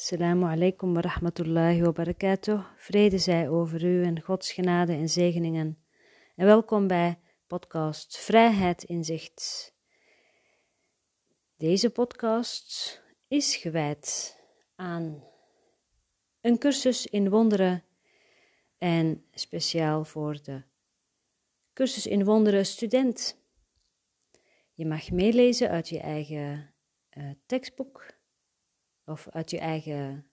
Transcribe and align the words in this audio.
Assalamu 0.00 0.46
alaikum 0.46 0.94
wa 0.94 1.02
rahmatullahi 1.02 1.82
wa 1.82 1.92
barakatuh. 1.92 2.64
Vrede 2.76 3.18
zij 3.18 3.48
over 3.48 3.84
u 3.84 4.04
en 4.04 4.20
Gods 4.20 4.52
genade 4.52 4.92
en 4.92 5.08
zegeningen. 5.08 5.78
En 6.36 6.46
welkom 6.46 6.86
bij 6.86 7.18
podcast 7.46 8.18
Vrijheid 8.18 8.82
in 8.82 9.04
Zicht. 9.04 9.74
Deze 11.56 11.90
podcast 11.90 13.00
is 13.28 13.56
gewijd 13.56 14.36
aan 14.74 15.24
een 16.40 16.58
cursus 16.58 17.06
in 17.06 17.30
wonderen 17.30 17.84
en 18.78 19.24
speciaal 19.34 20.04
voor 20.04 20.42
de 20.42 20.62
cursus 21.72 22.06
in 22.06 22.24
wonderen 22.24 22.66
student. 22.66 23.36
Je 24.72 24.86
mag 24.86 25.10
meelezen 25.10 25.70
uit 25.70 25.88
je 25.88 26.00
eigen 26.00 26.74
uh, 27.10 27.30
tekstboek 27.46 28.18
of 29.10 29.28
uit 29.30 29.50
je 29.50 29.58
eigen 29.58 30.26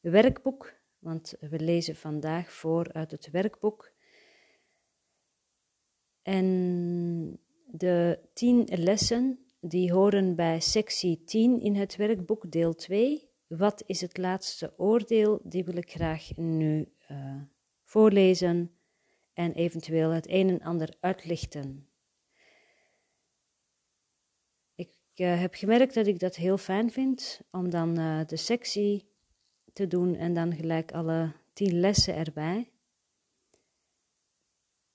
werkboek, 0.00 0.74
want 0.98 1.34
we 1.40 1.60
lezen 1.60 1.96
vandaag 1.96 2.52
voor 2.52 2.92
uit 2.92 3.10
het 3.10 3.30
werkboek. 3.30 3.92
En 6.22 7.40
de 7.66 8.18
tien 8.32 8.64
lessen 8.70 9.46
die 9.60 9.92
horen 9.92 10.36
bij 10.36 10.60
sectie 10.60 11.24
10 11.24 11.60
in 11.60 11.74
het 11.74 11.96
werkboek, 11.96 12.50
deel 12.50 12.74
2. 12.74 13.28
Wat 13.46 13.82
is 13.86 14.00
het 14.00 14.16
laatste 14.16 14.74
oordeel? 14.76 15.40
Die 15.42 15.64
wil 15.64 15.76
ik 15.76 15.90
graag 15.90 16.36
nu 16.36 16.92
uh, 17.10 17.42
voorlezen 17.84 18.76
en 19.32 19.52
eventueel 19.52 20.10
het 20.10 20.28
een 20.28 20.48
en 20.48 20.60
ander 20.60 20.96
uitlichten. 21.00 21.88
Ik 25.14 25.26
uh, 25.26 25.40
heb 25.40 25.54
gemerkt 25.54 25.94
dat 25.94 26.06
ik 26.06 26.18
dat 26.18 26.36
heel 26.36 26.58
fijn 26.58 26.90
vind 26.90 27.40
om 27.50 27.70
dan 27.70 27.98
uh, 27.98 28.24
de 28.26 28.36
sectie 28.36 29.08
te 29.72 29.86
doen 29.86 30.14
en 30.14 30.34
dan 30.34 30.54
gelijk 30.54 30.92
alle 30.92 31.32
tien 31.52 31.80
lessen 31.80 32.14
erbij. 32.14 32.70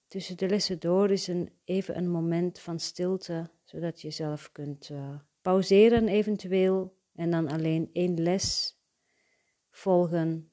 Tussen 0.08 0.38
de 0.38 0.48
lessen 0.48 0.80
door 0.80 1.12
is 1.12 1.28
een, 1.28 1.52
even 1.64 1.98
een 1.98 2.10
moment 2.10 2.60
van 2.60 2.80
stilte, 2.80 3.50
zodat 3.64 4.02
je 4.02 4.12
zelf 4.12 4.52
kunt 4.52 4.90
uh, 4.90 5.16
pauzeren 5.42 6.08
eventueel 6.08 6.98
en 7.16 7.32
dan 7.32 7.48
alleen 7.48 7.90
één 7.94 8.22
les 8.22 8.78
volgen. 9.70 10.52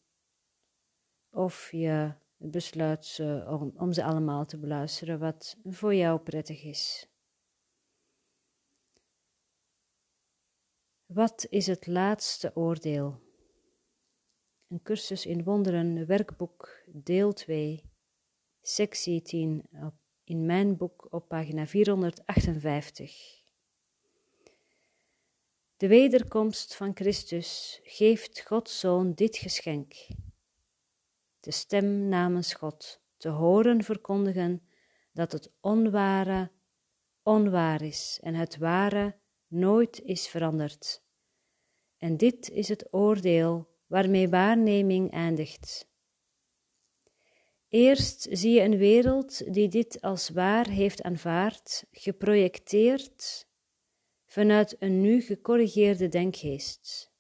Of 1.31 1.71
je 1.73 2.13
besluit 2.37 3.21
om, 3.47 3.73
om 3.77 3.93
ze 3.93 4.05
allemaal 4.05 4.47
te 4.47 4.59
beluisteren, 4.59 5.19
wat 5.19 5.57
voor 5.65 5.95
jou 5.95 6.21
prettig 6.21 6.65
is. 6.65 7.09
Wat 11.07 11.47
is 11.51 11.67
het 11.67 11.87
laatste 11.87 12.51
oordeel? 12.55 13.21
Een 14.69 14.83
cursus 14.83 15.27
in 15.27 15.45
wonderen, 15.45 16.07
werkboek, 16.07 16.83
deel 16.87 17.33
2, 17.33 17.83
sectie 18.63 19.23
10, 19.23 19.69
in 20.25 20.47
mijn 20.47 20.77
boek 20.77 21.07
op 21.11 21.29
pagina 21.29 21.67
458. 21.67 23.43
De 25.77 25.89
wederkomst 25.89 26.77
van 26.77 26.91
Christus 26.95 27.81
geeft 27.83 28.41
Gods 28.41 28.81
Zoon 28.81 29.15
dit 29.15 29.37
geschenk. 29.37 29.95
De 31.41 31.51
stem 31.51 32.09
namens 32.09 32.55
God 32.55 33.01
te 33.17 33.29
horen 33.29 33.85
verkondigen 33.85 34.69
dat 35.13 35.33
het 35.33 35.53
onware 35.61 36.51
onwaar 37.23 37.83
is 37.83 38.21
en 38.23 38.35
het 38.35 38.59
ware 38.59 39.25
nooit 39.49 40.01
is 40.05 40.29
veranderd. 40.29 41.03
En 41.99 42.17
dit 42.17 42.51
is 42.51 42.69
het 42.69 42.89
oordeel 42.91 43.69
waarmee 43.87 44.29
waarneming 44.29 45.11
eindigt. 45.11 45.89
Eerst 47.69 48.27
zie 48.31 48.55
je 48.55 48.61
een 48.61 48.77
wereld 48.77 49.55
die 49.55 49.69
dit 49.69 50.01
als 50.01 50.29
waar 50.29 50.69
heeft 50.69 51.03
aanvaard, 51.03 51.85
geprojecteerd 51.91 53.47
vanuit 54.27 54.77
een 54.79 55.01
nu 55.01 55.21
gecorrigeerde 55.21 56.09
denkgeest. 56.09 57.13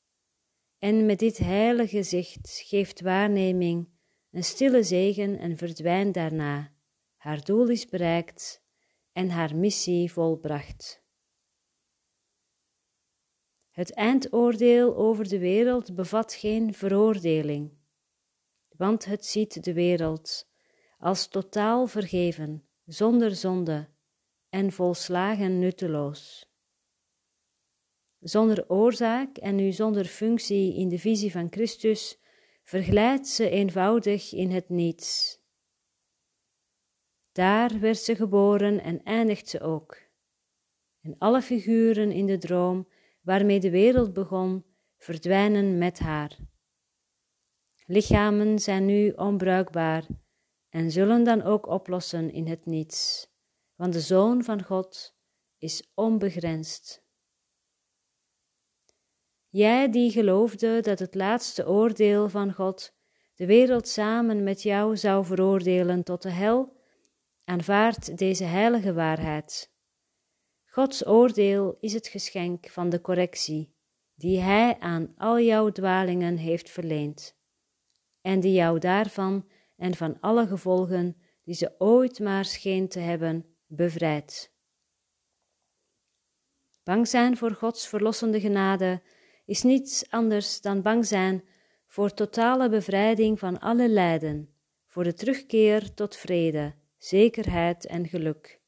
En 0.78 1.06
met 1.06 1.19
dit 1.19 1.39
heilige 1.39 2.03
zicht 2.03 2.62
geeft 2.65 3.01
waarneming 3.01 3.89
een 4.31 4.45
stille 4.45 4.83
zegen 4.83 5.39
en 5.39 5.56
verdwijnt 5.56 6.15
daarna. 6.15 6.72
Haar 7.17 7.45
doel 7.45 7.69
is 7.69 7.87
bereikt 7.87 8.62
en 9.12 9.28
haar 9.28 9.56
missie 9.56 10.12
volbracht. 10.12 11.06
Het 13.77 13.93
eindoordeel 13.93 14.97
over 14.97 15.29
de 15.29 15.39
wereld 15.39 15.95
bevat 15.95 16.35
geen 16.35 16.75
veroordeling, 16.75 17.73
want 18.77 19.05
het 19.05 19.27
ziet 19.27 19.65
de 19.65 19.73
wereld 19.73 20.49
als 20.99 21.29
totaal 21.29 21.87
vergeven, 21.87 22.69
zonder 22.85 23.35
zonde 23.35 23.89
en 24.49 24.73
volslagen 24.73 25.59
nutteloos. 25.59 26.51
Zonder 28.19 28.69
oorzaak 28.69 29.37
en 29.37 29.55
nu 29.55 29.73
zonder 29.73 30.05
functie 30.05 30.75
in 30.75 30.89
de 30.89 30.99
visie 30.99 31.33
van 31.33 31.47
Christus 31.51 32.19
verglijdt 32.63 33.29
ze 33.29 33.51
eenvoudig 33.51 34.33
in 34.33 34.51
het 34.51 34.69
niets. 34.69 35.41
Daar 37.33 37.81
werd 37.81 37.99
ze 37.99 38.17
geboren 38.17 38.83
en 38.83 39.03
eindigt 39.03 39.49
ze 39.49 39.61
ook. 39.61 39.99
En 41.01 41.15
alle 41.19 41.43
figuren 41.43 42.13
in 42.13 42.27
de 42.27 42.39
droom 42.39 42.87
waarmee 43.27 43.61
de 43.61 43.71
wereld 43.71 44.13
begon, 44.13 44.65
verdwijnen 44.97 45.79
met 45.79 45.99
haar. 45.99 46.37
Lichamen 47.87 48.59
zijn 48.59 48.85
nu 48.85 49.11
onbruikbaar 49.11 50.07
en 50.69 50.91
zullen 50.91 51.25
dan 51.25 51.43
ook 51.43 51.67
oplossen 51.67 52.33
in 52.33 52.47
het 52.47 52.67
niets, 52.67 53.29
want 53.75 53.93
de 53.93 54.01
Zoon 54.01 54.45
van 54.45 54.63
God 54.63 55.17
is 55.59 55.91
onbegrensd. 55.95 57.05
Jij 59.49 59.91
die 59.91 60.11
geloofde 60.11 60.81
dat 60.81 60.99
het 60.99 61.15
laatste 61.15 61.69
oordeel 61.69 62.29
van 62.29 62.53
God 62.53 62.95
de 63.35 63.47
wereld 63.47 63.89
samen 63.89 64.43
met 64.43 64.63
jou 64.63 64.97
zou 64.97 65.25
veroordelen 65.25 66.03
tot 66.03 66.23
de 66.23 66.31
hel, 66.31 66.81
aanvaard 67.45 68.19
deze 68.19 68.45
heilige 68.45 68.93
waarheid 68.93 69.75
Gods 70.77 71.07
oordeel 71.07 71.77
is 71.81 71.93
het 71.93 72.09
geschenk 72.09 72.69
van 72.69 72.89
de 72.89 73.01
correctie 73.01 73.75
die 74.15 74.41
Hij 74.41 74.79
aan 74.79 75.15
al 75.17 75.41
jouw 75.41 75.71
dwalingen 75.71 76.37
heeft 76.37 76.71
verleend, 76.71 77.37
en 78.21 78.41
die 78.41 78.53
jou 78.53 78.79
daarvan 78.79 79.49
en 79.77 79.95
van 79.95 80.21
alle 80.21 80.47
gevolgen 80.47 81.17
die 81.43 81.55
ze 81.55 81.75
ooit 81.79 82.19
maar 82.19 82.45
scheen 82.45 82.89
te 82.89 82.99
hebben, 82.99 83.47
bevrijdt. 83.67 84.55
Bang 86.83 87.09
zijn 87.09 87.37
voor 87.37 87.53
Gods 87.53 87.89
verlossende 87.89 88.41
genade 88.41 89.03
is 89.45 89.63
niets 89.63 90.11
anders 90.11 90.61
dan 90.61 90.83
bang 90.83 91.07
zijn 91.07 91.45
voor 91.87 92.15
totale 92.15 92.69
bevrijding 92.69 93.39
van 93.39 93.59
alle 93.61 93.89
lijden, 93.89 94.55
voor 94.87 95.05
de 95.05 95.15
terugkeer 95.15 95.95
tot 95.95 96.17
vrede, 96.17 96.75
zekerheid 96.97 97.87
en 97.87 98.09
geluk 98.09 98.65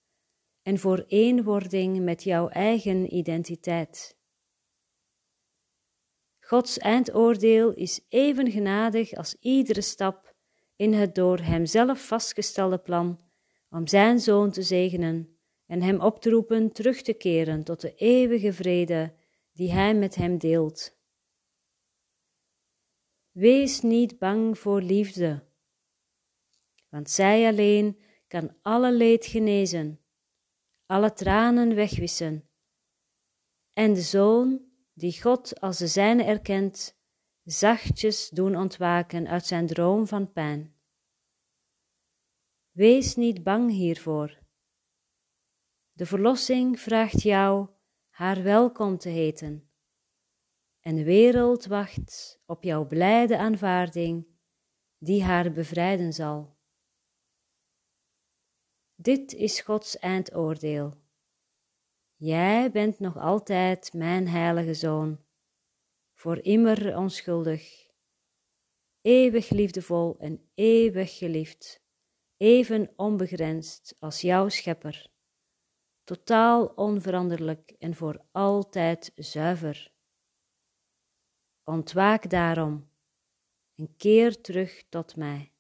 en 0.69 0.79
voor 0.79 1.05
eenwording 1.07 2.01
met 2.01 2.23
jouw 2.23 2.49
eigen 2.49 3.15
identiteit. 3.15 4.17
Gods 6.41 6.79
eindoordeel 6.79 7.73
is 7.73 8.01
even 8.09 8.51
genadig 8.51 9.13
als 9.13 9.37
iedere 9.41 9.81
stap 9.81 10.35
in 10.77 10.93
het 10.93 11.15
door 11.15 11.39
Hemzelf 11.39 12.07
vastgestelde 12.07 12.79
plan 12.79 13.21
om 13.71 13.87
Zijn 13.87 14.21
Zoon 14.21 14.51
te 14.51 14.63
zegenen 14.63 15.39
en 15.67 15.83
Hem 15.83 16.01
op 16.01 16.21
te 16.21 16.31
roepen 16.31 16.73
terug 16.73 17.03
te 17.03 17.13
keren 17.13 17.65
tot 17.65 17.81
de 17.81 17.95
eeuwige 17.95 18.53
vrede 18.53 19.15
die 19.53 19.73
Hij 19.73 19.95
met 19.95 20.15
Hem 20.15 20.39
deelt. 20.39 20.99
Wees 23.31 23.81
niet 23.81 24.19
bang 24.19 24.59
voor 24.59 24.83
liefde, 24.83 25.45
want 26.89 27.11
zij 27.11 27.47
alleen 27.47 27.99
kan 28.27 28.57
alle 28.63 28.93
leed 28.93 29.27
genezen 29.27 30.01
alle 30.89 31.13
tranen 31.13 31.75
wegwissen. 31.75 32.49
En 33.73 33.95
de 33.95 34.01
zoon, 34.01 34.63
die 34.93 35.23
God 35.23 35.61
als 35.61 35.79
de 35.79 35.87
zijne 35.87 36.23
erkent, 36.23 36.99
zachtjes 37.43 38.29
doen 38.29 38.57
ontwaken 38.57 39.29
uit 39.29 39.47
zijn 39.47 39.67
droom 39.67 40.07
van 40.07 40.33
pijn. 40.33 40.75
Wees 42.71 43.17
niet 43.17 43.43
bang 43.43 43.71
hiervoor. 43.71 44.39
De 45.93 46.07
verlossing 46.07 46.81
vraagt 46.81 47.23
jou 47.23 47.69
haar 48.09 48.43
welkom 48.43 48.99
te 48.99 49.09
heten. 49.09 49.71
En 50.81 50.97
de 50.97 51.05
wereld 51.05 51.67
wacht 51.67 52.41
op 52.47 52.63
jouw 52.63 52.87
blijde 52.87 53.39
aanvaarding, 53.39 54.27
die 54.99 55.23
haar 55.23 55.53
bevrijden 55.53 56.13
zal. 56.13 56.58
Dit 59.01 59.33
is 59.33 59.61
Gods 59.61 59.99
eindoordeel. 59.99 60.95
Jij 62.15 62.71
bent 62.71 62.99
nog 62.99 63.17
altijd 63.17 63.93
mijn 63.93 64.29
heilige 64.29 64.75
zoon, 64.75 65.25
voor 66.15 66.39
immer 66.39 66.97
onschuldig, 66.97 67.87
eeuwig 69.01 69.51
liefdevol 69.51 70.19
en 70.19 70.51
eeuwig 70.55 71.19
geliefd, 71.19 71.83
even 72.37 72.93
onbegrensd 72.97 73.97
als 73.99 74.21
jouw 74.21 74.49
schepper, 74.49 75.11
totaal 76.05 76.67
onveranderlijk 76.67 77.71
en 77.71 77.95
voor 77.95 78.25
altijd 78.33 79.13
zuiver. 79.15 79.93
Ontwaak 81.65 82.31
daarom 82.31 82.91
en 83.75 83.97
keer 83.97 84.41
terug 84.41 84.89
tot 84.89 85.17
mij. 85.17 85.53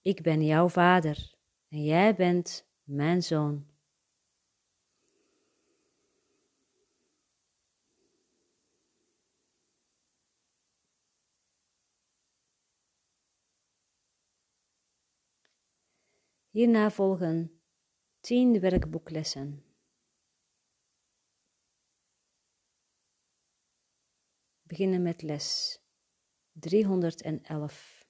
Ik 0.00 0.22
ben 0.22 0.44
jouw 0.44 0.68
vader 0.68 1.31
en 1.72 1.84
jij 1.84 2.14
bent 2.14 2.68
mijn 2.82 3.22
zoon. 3.22 3.66
Hierna 16.50 16.90
volgen 16.90 17.60
tien 18.20 18.60
werkboeklessen. 18.60 19.64
Beginnen 24.62 25.02
met 25.02 25.22
les 25.22 25.80
311. 26.52 28.01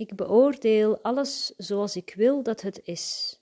Ik 0.00 0.16
beoordeel 0.16 1.02
alles 1.02 1.46
zoals 1.56 1.96
ik 1.96 2.14
wil 2.14 2.42
dat 2.42 2.60
het 2.60 2.80
is. 2.84 3.38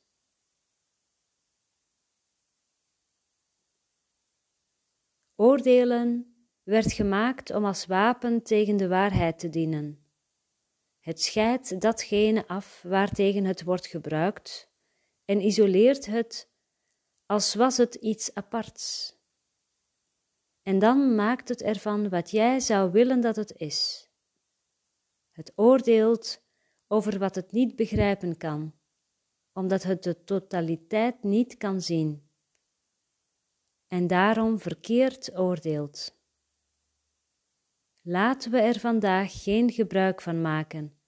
Oordelen 5.35 6.37
werd 6.63 6.93
gemaakt 6.93 7.51
om 7.51 7.65
als 7.65 7.87
wapen 7.87 8.43
tegen 8.43 8.77
de 8.77 8.89
waarheid 8.89 9.39
te 9.39 9.49
dienen. 9.49 10.07
Het 10.99 11.21
scheidt 11.23 11.81
datgene 11.81 12.49
af 12.49 12.83
waartegen 12.83 13.45
het 13.45 13.63
wordt 13.63 13.87
gebruikt 13.87 14.71
en 15.25 15.41
isoleert 15.41 16.07
het 16.07 16.51
als 17.27 17.55
was 17.55 17.77
het 17.77 17.95
iets 17.95 18.35
aparts. 18.35 19.17
En 20.63 20.79
dan 20.79 21.15
maakt 21.15 21.49
het 21.49 21.63
ervan 21.63 22.09
wat 22.09 22.31
jij 22.31 22.61
zou 22.61 22.91
willen 22.93 23.21
dat 23.21 23.37
het 23.37 23.53
is. 23.57 24.11
Het 25.31 25.53
oordeelt 25.55 26.47
over 26.89 27.19
wat 27.19 27.35
het 27.35 27.53
niet 27.53 27.77
begrijpen 27.77 28.37
kan, 28.37 28.75
omdat 29.53 29.83
het 29.83 30.03
de 30.03 30.25
totaliteit 30.25 31.23
niet 31.23 31.57
kan 31.57 31.81
zien. 31.81 32.29
En 33.87 34.07
daarom 34.07 34.59
verkeerd 34.59 35.39
oordeelt. 35.39 36.17
Laten 38.01 38.51
we 38.51 38.61
er 38.61 38.79
vandaag 38.79 39.43
geen 39.43 39.71
gebruik 39.71 40.21
van 40.21 40.41
maken 40.41 40.99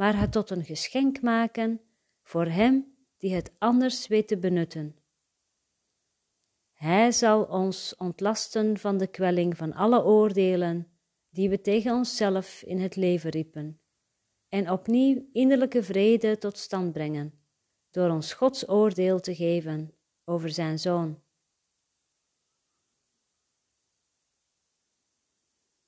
maar 0.00 0.18
het 0.18 0.32
tot 0.32 0.50
een 0.50 0.64
geschenk 0.64 1.22
maken 1.22 1.80
voor 2.22 2.46
hem 2.46 2.96
die 3.16 3.34
het 3.34 3.52
anders 3.58 4.06
weet 4.06 4.28
te 4.28 4.38
benutten. 4.38 4.96
Hij 6.72 7.12
zal 7.12 7.44
ons 7.44 7.94
ontlasten 7.96 8.78
van 8.78 8.98
de 8.98 9.06
kwelling 9.06 9.56
van 9.56 9.72
alle 9.72 10.04
oordelen 10.04 10.90
die 11.30 11.48
we 11.48 11.60
tegen 11.60 11.94
onszelf 11.94 12.62
in 12.62 12.78
het 12.78 12.96
leven 12.96 13.30
riepen, 13.30 13.80
en 14.50 14.70
opnieuw 14.70 15.28
innerlijke 15.32 15.82
vrede 15.82 16.38
tot 16.38 16.58
stand 16.58 16.92
brengen, 16.92 17.40
door 17.90 18.10
ons 18.10 18.32
Gods 18.32 18.68
oordeel 18.68 19.20
te 19.20 19.34
geven 19.34 19.94
over 20.24 20.50
zijn 20.50 20.78
Zoon. 20.78 21.22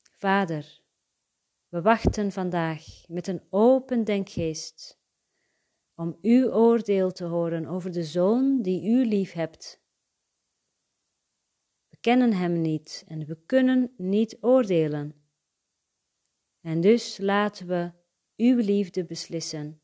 Vader, 0.02 0.80
we 1.68 1.82
wachten 1.82 2.32
vandaag 2.32 2.84
met 3.08 3.26
een 3.26 3.42
open 3.50 4.04
denkgeest 4.04 5.00
om 5.94 6.18
uw 6.20 6.52
oordeel 6.52 7.12
te 7.12 7.24
horen 7.24 7.66
over 7.66 7.92
de 7.92 8.04
zoon 8.04 8.62
die 8.62 8.88
u 8.88 9.06
lief 9.06 9.32
hebt. 9.32 9.82
We 11.88 11.96
kennen 12.00 12.32
hem 12.32 12.60
niet 12.60 13.04
en 13.06 13.26
we 13.26 13.44
kunnen 13.46 13.94
niet 13.96 14.36
oordelen. 14.40 15.14
En 16.60 16.80
dus 16.80 17.18
laten 17.18 17.66
we 17.66 17.92
uw 18.42 18.56
liefde 18.56 19.04
beslissen, 19.04 19.82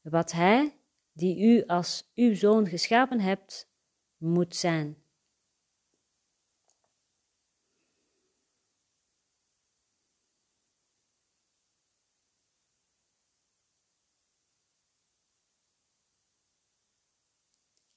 wat 0.00 0.32
hij, 0.32 0.80
die 1.12 1.38
u 1.38 1.66
als 1.66 2.10
uw 2.14 2.34
zoon 2.34 2.66
geschapen 2.66 3.20
hebt, 3.20 3.68
moet 4.16 4.56
zijn. 4.56 5.04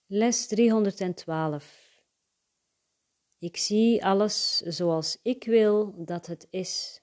Les 0.05 0.47
312. 0.47 2.03
Ik 3.37 3.57
zie 3.57 4.05
alles 4.05 4.57
zoals 4.57 5.19
ik 5.21 5.43
wil 5.43 6.05
dat 6.05 6.25
het 6.25 6.47
is. 6.49 7.01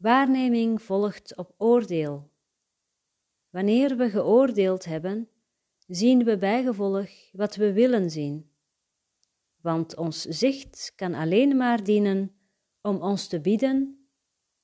Waarneming 0.00 0.82
volgt 0.82 1.36
op 1.36 1.54
oordeel. 1.56 2.30
Wanneer 3.50 3.96
we 3.96 4.10
geoordeeld 4.10 4.84
hebben, 4.84 5.28
zien 5.86 6.24
we 6.24 6.38
bijgevolg 6.38 7.08
wat 7.32 7.56
we 7.56 7.72
willen 7.72 8.10
zien. 8.10 8.50
Want 9.60 9.96
ons 9.96 10.22
zicht 10.22 10.92
kan 10.96 11.14
alleen 11.14 11.56
maar 11.56 11.84
dienen 11.84 12.32
om 12.80 13.02
ons 13.02 13.28
te 13.28 13.40
bieden 13.40 14.08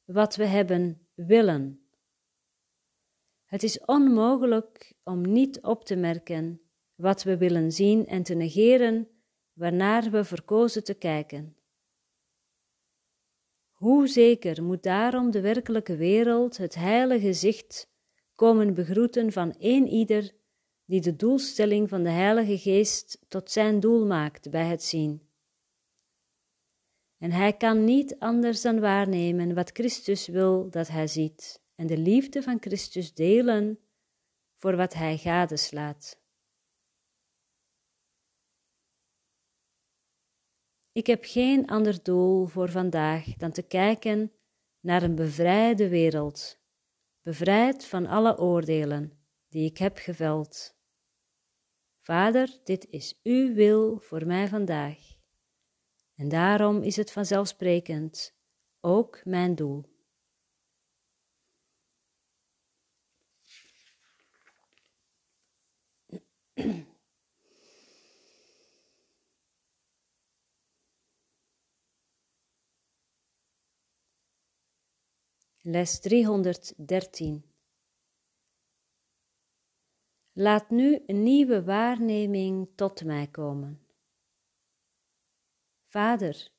wat 0.05 0.37
we 0.37 0.45
hebben 0.45 1.07
willen. 1.15 1.87
Het 3.45 3.63
is 3.63 3.81
onmogelijk 3.81 4.93
om 5.05 5.33
niet 5.33 5.61
op 5.63 5.85
te 5.85 5.97
merken 5.97 6.61
wat 6.95 7.23
we 7.23 7.37
willen 7.37 7.73
zien 7.73 8.07
en 8.07 8.23
te 8.23 8.35
negeren 8.35 9.09
waarnaar 9.53 10.11
we 10.11 10.25
verkozen 10.25 10.85
te 10.85 10.95
kijken. 10.95 11.56
Hoe 13.87 14.07
zeker 14.07 14.63
moet 14.63 14.83
daarom 14.83 15.31
de 15.31 15.41
werkelijke 15.41 15.97
wereld 15.97 16.57
het 16.57 16.75
heilige 16.75 17.33
zicht 17.33 17.91
komen 18.35 18.75
begroeten 18.75 19.33
van 19.33 19.53
één 19.53 19.89
ieder 19.89 20.35
die 20.85 21.01
de 21.01 21.17
doelstelling 21.17 21.89
van 21.89 22.03
de 22.03 22.11
Heilige 22.11 22.59
Geest 22.59 23.19
tot 23.29 23.51
zijn 23.51 23.81
doel 23.81 24.07
maakt 24.07 24.51
bij 24.51 24.67
het 24.67 24.83
zien. 24.83 25.29
En 27.19 27.33
hij 27.33 27.53
kan 27.53 27.85
niet 27.85 28.19
anders 28.19 28.63
dan 28.63 28.81
waarnemen 28.81 29.55
wat 29.55 29.71
Christus 29.73 30.27
wil 30.27 30.71
dat 30.71 30.89
hij 30.89 31.07
ziet 31.07 31.63
en 31.75 31.87
de 31.87 31.99
liefde 31.99 32.43
van 32.43 32.57
Christus 32.61 33.15
delen 33.15 33.79
voor 34.55 34.77
wat 34.77 34.95
Hij 34.95 35.17
gadeslaat. 35.17 36.21
Ik 40.97 41.07
heb 41.07 41.25
geen 41.25 41.67
ander 41.67 42.03
doel 42.03 42.47
voor 42.47 42.71
vandaag 42.71 43.25
dan 43.25 43.53
te 43.53 43.63
kijken 43.63 44.33
naar 44.81 45.03
een 45.03 45.15
bevrijde 45.15 45.89
wereld, 45.89 46.61
bevrijd 47.23 47.87
van 47.87 48.07
alle 48.07 48.39
oordelen 48.39 49.27
die 49.49 49.71
ik 49.71 49.79
heb 49.79 49.97
geveld. 49.97 50.77
Vader, 52.01 52.59
dit 52.65 52.87
is 52.91 53.21
uw 53.23 53.55
wil 53.55 53.99
voor 53.99 54.27
mij 54.27 54.49
vandaag. 54.49 54.99
En 56.15 56.29
daarom 56.29 56.83
is 56.83 56.97
het 56.97 57.13
vanzelfsprekend 57.13 58.37
ook 58.81 59.25
mijn 59.25 59.55
doel. 59.55 59.95
Les 75.69 76.01
313 76.01 77.45
Laat 80.33 80.71
nu 80.71 81.03
een 81.07 81.23
nieuwe 81.23 81.65
waarneming 81.65 82.69
tot 82.75 83.05
mij 83.05 83.27
komen. 83.27 83.87
Vader, 85.87 86.51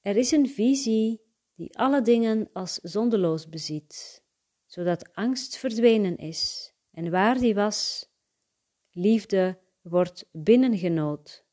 er 0.00 0.16
is 0.16 0.30
een 0.30 0.48
visie 0.48 1.20
die 1.54 1.78
alle 1.78 2.02
dingen 2.02 2.50
als 2.52 2.74
zondeloos 2.74 3.48
beziet, 3.48 4.24
zodat 4.66 5.12
angst 5.12 5.56
verdwenen 5.56 6.16
is 6.16 6.72
en 6.90 7.10
waar 7.10 7.38
die 7.38 7.54
was, 7.54 8.08
liefde 8.90 9.58
wordt 9.80 10.28
binnengenood. 10.32 11.44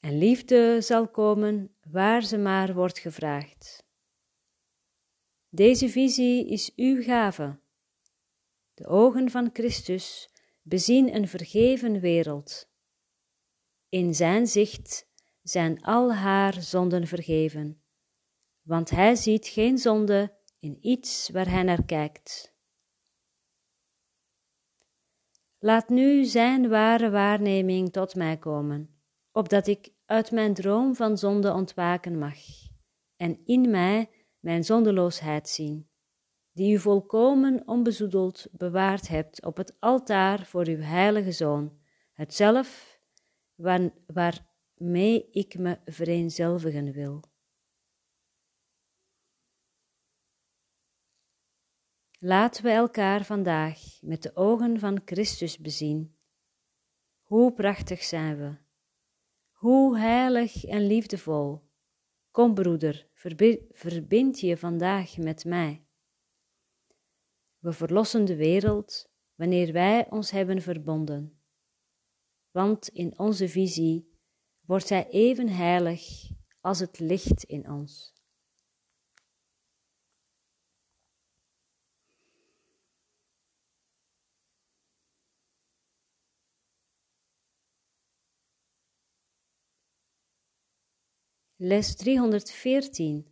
En 0.00 0.18
liefde 0.18 0.80
zal 0.80 1.08
komen 1.08 1.76
waar 1.90 2.22
ze 2.22 2.38
maar 2.38 2.74
wordt 2.74 2.98
gevraagd. 2.98 3.83
Deze 5.54 5.88
visie 5.88 6.46
is 6.48 6.72
uw 6.76 7.02
gave. 7.02 7.58
De 8.74 8.86
ogen 8.86 9.30
van 9.30 9.50
Christus 9.52 10.30
bezien 10.62 11.14
een 11.14 11.28
vergeven 11.28 12.00
wereld. 12.00 12.68
In 13.88 14.14
zijn 14.14 14.46
zicht 14.46 15.08
zijn 15.42 15.82
al 15.82 16.14
haar 16.14 16.62
zonden 16.62 17.06
vergeven, 17.06 17.82
want 18.62 18.90
hij 18.90 19.14
ziet 19.14 19.46
geen 19.46 19.78
zonde 19.78 20.36
in 20.58 20.78
iets 20.80 21.30
waar 21.30 21.50
hij 21.50 21.62
naar 21.62 21.84
kijkt. 21.84 22.54
Laat 25.58 25.88
nu 25.88 26.24
zijn 26.24 26.68
ware 26.68 27.10
waarneming 27.10 27.92
tot 27.92 28.14
mij 28.14 28.36
komen, 28.36 29.00
opdat 29.32 29.66
ik 29.66 29.92
uit 30.06 30.30
mijn 30.30 30.54
droom 30.54 30.94
van 30.94 31.18
zonde 31.18 31.52
ontwaken 31.52 32.18
mag 32.18 32.38
en 33.16 33.40
in 33.44 33.70
mij 33.70 34.08
mijn 34.44 34.64
zondeloosheid 34.64 35.48
zien, 35.48 35.88
die 36.52 36.74
u 36.74 36.78
volkomen 36.78 37.68
onbezoedeld 37.68 38.46
bewaard 38.52 39.08
hebt 39.08 39.44
op 39.44 39.56
het 39.56 39.76
altaar 39.80 40.46
voor 40.46 40.66
uw 40.66 40.80
heilige 40.80 41.32
Zoon, 41.32 41.78
het 42.12 42.34
zelf 42.34 43.00
waar, 43.54 43.90
waarmee 44.06 45.30
ik 45.30 45.58
me 45.58 45.78
vereenzelvigen 45.84 46.92
wil. 46.92 47.22
Laten 52.18 52.62
we 52.64 52.70
elkaar 52.70 53.24
vandaag 53.24 53.78
met 54.00 54.22
de 54.22 54.36
ogen 54.36 54.78
van 54.78 55.02
Christus 55.04 55.58
bezien. 55.58 56.16
Hoe 57.20 57.52
prachtig 57.52 58.02
zijn 58.02 58.36
we, 58.36 58.56
hoe 59.50 59.98
heilig 59.98 60.64
en 60.64 60.86
liefdevol. 60.86 61.72
Kom, 62.34 62.54
broeder, 62.54 63.08
verbind 63.70 64.40
je 64.40 64.56
vandaag 64.56 65.16
met 65.16 65.44
mij. 65.44 65.84
We 67.58 67.72
verlossen 67.72 68.24
de 68.24 68.36
wereld 68.36 69.10
wanneer 69.34 69.72
wij 69.72 70.10
ons 70.10 70.30
hebben 70.30 70.62
verbonden, 70.62 71.42
want 72.50 72.88
in 72.88 73.18
onze 73.18 73.48
visie 73.48 74.18
wordt 74.60 74.86
zij 74.86 75.08
even 75.08 75.48
heilig 75.48 76.30
als 76.60 76.78
het 76.78 76.98
licht 76.98 77.44
in 77.44 77.70
ons. 77.70 78.13
Les 91.66 91.96
314. 91.96 93.26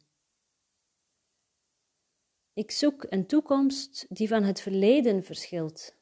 Ik 2.53 2.71
zoek 2.71 3.07
een 3.09 3.27
toekomst 3.27 4.07
die 4.09 4.29
van 4.29 4.43
het 4.43 4.61
verleden 4.61 5.25
verschilt. 5.25 5.97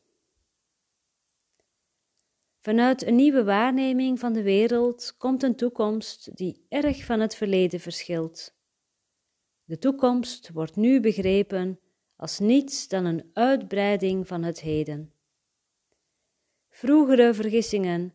Vanuit 2.61 3.07
een 3.07 3.15
nieuwe 3.15 3.45
waarneming 3.45 4.19
van 4.19 4.33
de 4.33 4.43
wereld 4.43 5.15
komt 5.17 5.43
een 5.43 5.57
toekomst 5.57 6.37
die 6.37 6.67
erg 6.69 7.05
van 7.05 7.21
het 7.21 7.35
verleden 7.35 7.81
verschilt. 7.81 8.55
De 9.65 9.79
toekomst 9.79 10.51
wordt 10.53 10.77
nu 10.77 11.01
begrepen 11.01 11.81
als 12.17 12.39
niets 12.39 12.89
dan 12.89 13.05
een 13.05 13.31
uitbreiding 13.33 14.27
van 14.27 14.43
het 14.43 14.61
heden. 14.61 15.13
Vroegere 16.69 17.35
vergissingen 17.35 18.15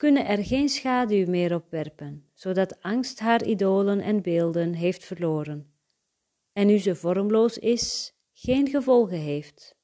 kunnen 0.00 0.26
er 0.26 0.44
geen 0.44 0.68
schaduw 0.68 1.26
meer 1.26 1.54
op 1.54 1.70
werpen, 1.70 2.28
zodat 2.34 2.82
angst 2.82 3.18
haar 3.18 3.44
idolen 3.44 4.00
en 4.00 4.22
beelden 4.22 4.72
heeft 4.72 5.04
verloren, 5.04 5.72
en 6.52 6.66
nu 6.66 6.78
ze 6.78 6.94
vormloos 6.94 7.58
is, 7.58 8.14
geen 8.32 8.68
gevolgen 8.68 9.18
heeft. 9.18 9.76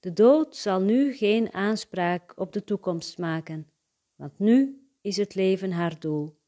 De 0.00 0.12
dood 0.12 0.56
zal 0.56 0.80
nu 0.80 1.14
geen 1.14 1.52
aanspraak 1.52 2.32
op 2.36 2.52
de 2.52 2.64
toekomst 2.64 3.18
maken, 3.18 3.70
want 4.16 4.38
nu 4.38 4.88
is 5.00 5.16
het 5.16 5.34
leven 5.34 5.72
haar 5.72 6.00
doel, 6.00 6.38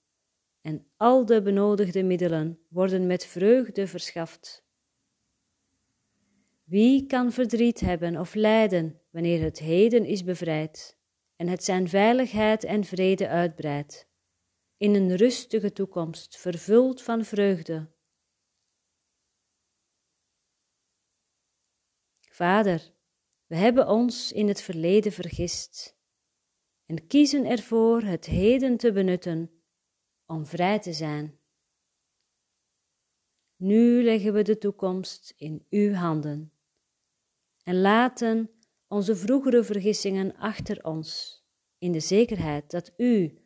en 0.60 0.86
al 0.96 1.26
de 1.26 1.42
benodigde 1.42 2.02
middelen 2.02 2.58
worden 2.68 3.06
met 3.06 3.26
vreugde 3.26 3.86
verschaft. 3.86 4.64
Wie 6.64 7.06
kan 7.06 7.32
verdriet 7.32 7.80
hebben 7.80 8.16
of 8.16 8.34
lijden 8.34 9.00
wanneer 9.10 9.42
het 9.42 9.58
heden 9.58 10.04
is 10.04 10.24
bevrijd? 10.24 10.97
En 11.38 11.48
het 11.48 11.64
zijn 11.64 11.88
veiligheid 11.88 12.64
en 12.64 12.84
vrede 12.84 13.28
uitbreidt, 13.28 14.08
in 14.76 14.94
een 14.94 15.16
rustige 15.16 15.72
toekomst, 15.72 16.36
vervuld 16.36 17.02
van 17.02 17.24
vreugde. 17.24 17.90
Vader, 22.20 22.92
we 23.46 23.56
hebben 23.56 23.88
ons 23.88 24.32
in 24.32 24.48
het 24.48 24.62
verleden 24.62 25.12
vergist 25.12 25.96
en 26.86 27.06
kiezen 27.06 27.44
ervoor 27.44 28.02
het 28.02 28.24
heden 28.24 28.76
te 28.76 28.92
benutten 28.92 29.62
om 30.26 30.46
vrij 30.46 30.78
te 30.78 30.92
zijn. 30.92 31.40
Nu 33.56 34.02
leggen 34.02 34.32
we 34.32 34.42
de 34.42 34.58
toekomst 34.58 35.34
in 35.36 35.66
uw 35.70 35.92
handen 35.92 36.52
en 37.62 37.80
laten 37.80 38.57
onze 38.88 39.16
vroegere 39.16 39.64
vergissingen 39.64 40.36
achter 40.36 40.84
ons, 40.84 41.42
in 41.78 41.92
de 41.92 42.00
zekerheid 42.00 42.70
dat 42.70 42.92
U 42.96 43.38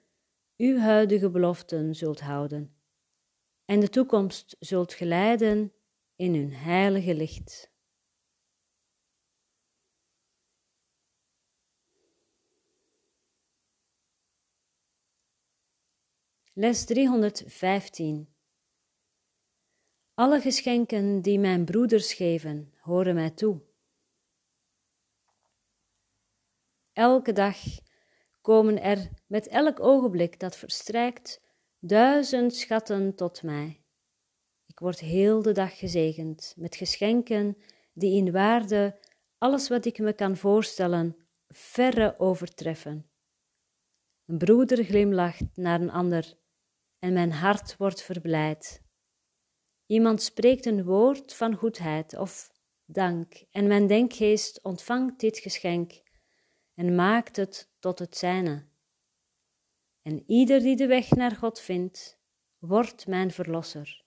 uw 0.56 0.78
huidige 0.78 1.30
beloften 1.30 1.94
zult 1.94 2.20
houden 2.20 2.76
en 3.64 3.80
de 3.80 3.88
toekomst 3.88 4.56
zult 4.58 4.92
geleiden 4.92 5.72
in 6.16 6.34
hun 6.34 6.52
heilige 6.52 7.14
licht. 7.14 7.70
Les 16.52 16.84
315 16.84 18.34
Alle 20.14 20.40
geschenken 20.40 21.22
die 21.22 21.38
mijn 21.38 21.64
broeders 21.64 22.12
geven, 22.12 22.74
horen 22.80 23.14
mij 23.14 23.30
toe. 23.30 23.71
Elke 26.92 27.32
dag 27.32 27.56
komen 28.40 28.82
er 28.82 29.08
met 29.26 29.48
elk 29.48 29.80
ogenblik 29.80 30.40
dat 30.40 30.56
verstrijkt 30.56 31.40
duizend 31.78 32.54
schatten 32.54 33.14
tot 33.14 33.42
mij. 33.42 33.84
Ik 34.66 34.78
word 34.78 35.00
heel 35.00 35.42
de 35.42 35.52
dag 35.52 35.78
gezegend 35.78 36.54
met 36.56 36.76
geschenken 36.76 37.56
die 37.92 38.16
in 38.16 38.32
waarde 38.32 38.98
alles 39.38 39.68
wat 39.68 39.84
ik 39.84 39.98
me 39.98 40.12
kan 40.12 40.36
voorstellen 40.36 41.16
verre 41.48 42.18
overtreffen. 42.18 43.10
Een 44.26 44.38
broeder 44.38 44.84
glimlacht 44.84 45.56
naar 45.56 45.80
een 45.80 45.90
ander 45.90 46.34
en 46.98 47.12
mijn 47.12 47.32
hart 47.32 47.76
wordt 47.76 48.02
verblijd. 48.02 48.82
Iemand 49.86 50.22
spreekt 50.22 50.66
een 50.66 50.84
woord 50.84 51.34
van 51.34 51.54
goedheid 51.54 52.16
of 52.16 52.50
dank 52.84 53.44
en 53.50 53.66
mijn 53.66 53.86
denkgeest 53.86 54.62
ontvangt 54.62 55.20
dit 55.20 55.38
geschenk 55.38 56.00
en 56.74 56.94
maakt 56.94 57.36
het 57.36 57.70
tot 57.78 57.98
het 57.98 58.16
zijne. 58.16 58.66
En 60.02 60.22
ieder 60.26 60.60
die 60.60 60.76
de 60.76 60.86
weg 60.86 61.10
naar 61.10 61.36
God 61.36 61.60
vindt, 61.60 62.18
wordt 62.58 63.06
mijn 63.06 63.30
verlosser, 63.30 64.04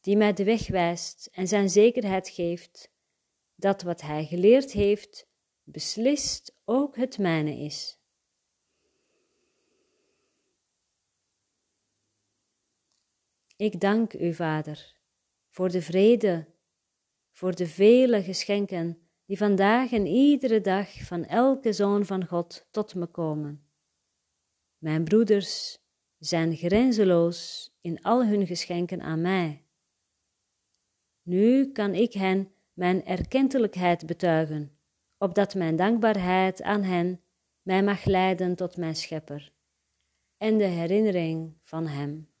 die 0.00 0.16
mij 0.16 0.32
de 0.32 0.44
weg 0.44 0.68
wijst 0.68 1.28
en 1.32 1.48
zijn 1.48 1.70
zekerheid 1.70 2.28
geeft 2.28 2.92
dat 3.54 3.82
wat 3.82 4.00
hij 4.00 4.26
geleerd 4.26 4.72
heeft, 4.72 5.26
beslist 5.62 6.56
ook 6.64 6.96
het 6.96 7.18
mijne 7.18 7.56
is. 7.56 7.98
Ik 13.56 13.80
dank 13.80 14.12
u, 14.12 14.34
Vader, 14.34 14.96
voor 15.48 15.70
de 15.70 15.82
vrede, 15.82 16.46
voor 17.30 17.54
de 17.54 17.66
vele 17.66 18.22
geschenken 18.22 19.03
die 19.26 19.36
vandaag 19.36 19.92
en 19.92 20.06
iedere 20.06 20.60
dag 20.60 21.04
van 21.04 21.24
elke 21.24 21.72
zoon 21.72 22.04
van 22.04 22.26
God 22.26 22.66
tot 22.70 22.94
me 22.94 23.06
komen. 23.06 23.68
Mijn 24.78 25.04
broeders 25.04 25.78
zijn 26.18 26.56
grenzeloos 26.56 27.70
in 27.80 28.02
al 28.02 28.26
hun 28.26 28.46
geschenken 28.46 29.00
aan 29.00 29.20
mij. 29.20 29.66
Nu 31.22 31.72
kan 31.72 31.94
ik 31.94 32.12
hen 32.12 32.52
mijn 32.72 33.04
erkentelijkheid 33.04 34.06
betuigen, 34.06 34.78
opdat 35.18 35.54
mijn 35.54 35.76
dankbaarheid 35.76 36.62
aan 36.62 36.82
hen 36.82 37.22
mij 37.62 37.82
mag 37.82 38.04
leiden 38.04 38.54
tot 38.54 38.76
mijn 38.76 38.96
schepper 38.96 39.52
en 40.36 40.58
de 40.58 40.64
herinnering 40.64 41.58
van 41.62 41.86
hem. 41.86 42.33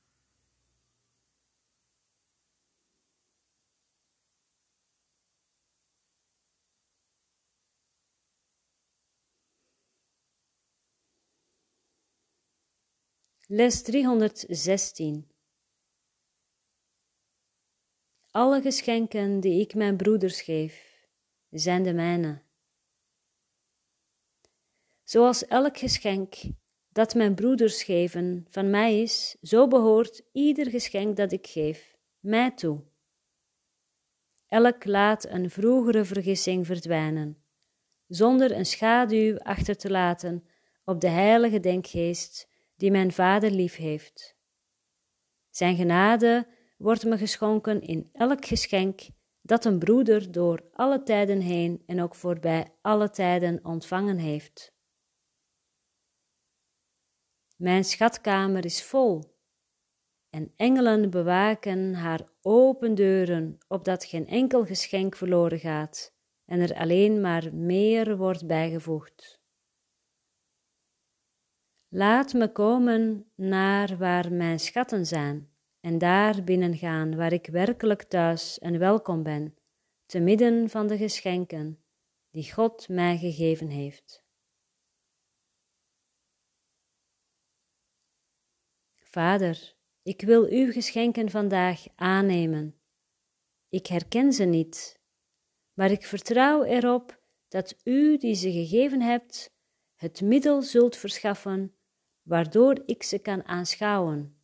Les 13.48 13.82
316 13.82 15.28
Alle 18.30 18.60
geschenken 18.60 19.40
die 19.40 19.60
ik 19.60 19.74
mijn 19.74 19.96
broeders 19.96 20.42
geef, 20.42 21.06
zijn 21.50 21.82
de 21.82 21.92
mijne. 21.92 22.42
Zoals 25.02 25.46
elk 25.46 25.78
geschenk 25.78 26.34
dat 26.88 27.14
mijn 27.14 27.34
broeders 27.34 27.82
geven 27.82 28.46
van 28.48 28.70
mij 28.70 29.02
is, 29.02 29.36
zo 29.42 29.68
behoort 29.68 30.22
ieder 30.32 30.70
geschenk 30.70 31.16
dat 31.16 31.32
ik 31.32 31.46
geef 31.46 31.96
mij 32.20 32.50
toe. 32.50 32.82
Elk 34.48 34.84
laat 34.84 35.24
een 35.24 35.50
vroegere 35.50 36.04
vergissing 36.04 36.66
verdwijnen, 36.66 37.42
zonder 38.06 38.52
een 38.52 38.66
schaduw 38.66 39.38
achter 39.38 39.76
te 39.76 39.90
laten 39.90 40.44
op 40.84 41.00
de 41.00 41.08
heilige 41.08 41.60
denkgeest 41.60 42.52
die 42.76 42.90
mijn 42.90 43.12
Vader 43.12 43.50
lief 43.50 43.76
heeft. 43.76 44.36
Zijn 45.50 45.76
genade 45.76 46.46
wordt 46.76 47.04
me 47.04 47.18
geschonken 47.18 47.80
in 47.82 48.08
elk 48.12 48.44
geschenk 48.44 49.00
dat 49.40 49.64
een 49.64 49.78
broeder 49.78 50.32
door 50.32 50.68
alle 50.72 51.02
tijden 51.02 51.40
heen 51.40 51.82
en 51.86 52.02
ook 52.02 52.14
voorbij 52.14 52.74
alle 52.80 53.10
tijden 53.10 53.64
ontvangen 53.64 54.16
heeft. 54.16 54.74
Mijn 57.56 57.84
schatkamer 57.84 58.64
is 58.64 58.82
vol 58.82 59.34
en 60.30 60.52
engelen 60.56 61.10
bewaken 61.10 61.94
haar 61.94 62.28
open 62.42 62.94
deuren, 62.94 63.58
opdat 63.68 64.04
geen 64.04 64.26
enkel 64.26 64.64
geschenk 64.64 65.16
verloren 65.16 65.58
gaat 65.58 66.14
en 66.44 66.60
er 66.60 66.74
alleen 66.74 67.20
maar 67.20 67.54
meer 67.54 68.16
wordt 68.16 68.46
bijgevoegd. 68.46 69.43
Laat 71.96 72.32
me 72.32 72.52
komen 72.52 73.30
naar 73.34 73.96
waar 73.96 74.32
mijn 74.32 74.60
schatten 74.60 75.06
zijn 75.06 75.50
en 75.80 75.98
daar 75.98 76.44
binnengaan 76.44 77.16
waar 77.16 77.32
ik 77.32 77.46
werkelijk 77.46 78.02
thuis 78.02 78.58
en 78.58 78.78
welkom 78.78 79.22
ben, 79.22 79.56
te 80.06 80.20
midden 80.20 80.70
van 80.70 80.86
de 80.86 80.96
geschenken 80.96 81.84
die 82.30 82.52
God 82.52 82.88
mij 82.88 83.18
gegeven 83.18 83.68
heeft. 83.68 84.24
Vader, 88.94 89.74
ik 90.02 90.20
wil 90.20 90.46
uw 90.50 90.72
geschenken 90.72 91.30
vandaag 91.30 91.84
aannemen. 91.94 92.80
Ik 93.68 93.86
herken 93.86 94.32
ze 94.32 94.44
niet, 94.44 95.00
maar 95.72 95.90
ik 95.90 96.06
vertrouw 96.06 96.62
erop 96.64 97.22
dat 97.48 97.76
u 97.84 98.16
die 98.16 98.34
ze 98.34 98.52
gegeven 98.52 99.00
hebt, 99.00 99.54
het 99.94 100.20
middel 100.20 100.62
zult 100.62 100.96
verschaffen 100.96 101.74
waardoor 102.24 102.82
ik 102.84 103.02
ze 103.02 103.18
kan 103.18 103.44
aanschouwen, 103.44 104.36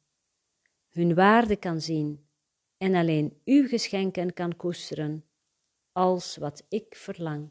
hun 0.89 1.15
waarde 1.15 1.57
kan 1.57 1.81
zien 1.81 2.29
en 2.77 2.95
alleen 2.95 3.41
uw 3.45 3.69
geschenken 3.69 4.33
kan 4.33 4.57
koesteren, 4.57 5.25
als 5.93 6.37
wat 6.37 6.67
ik 6.69 6.97
verlang. 6.97 7.51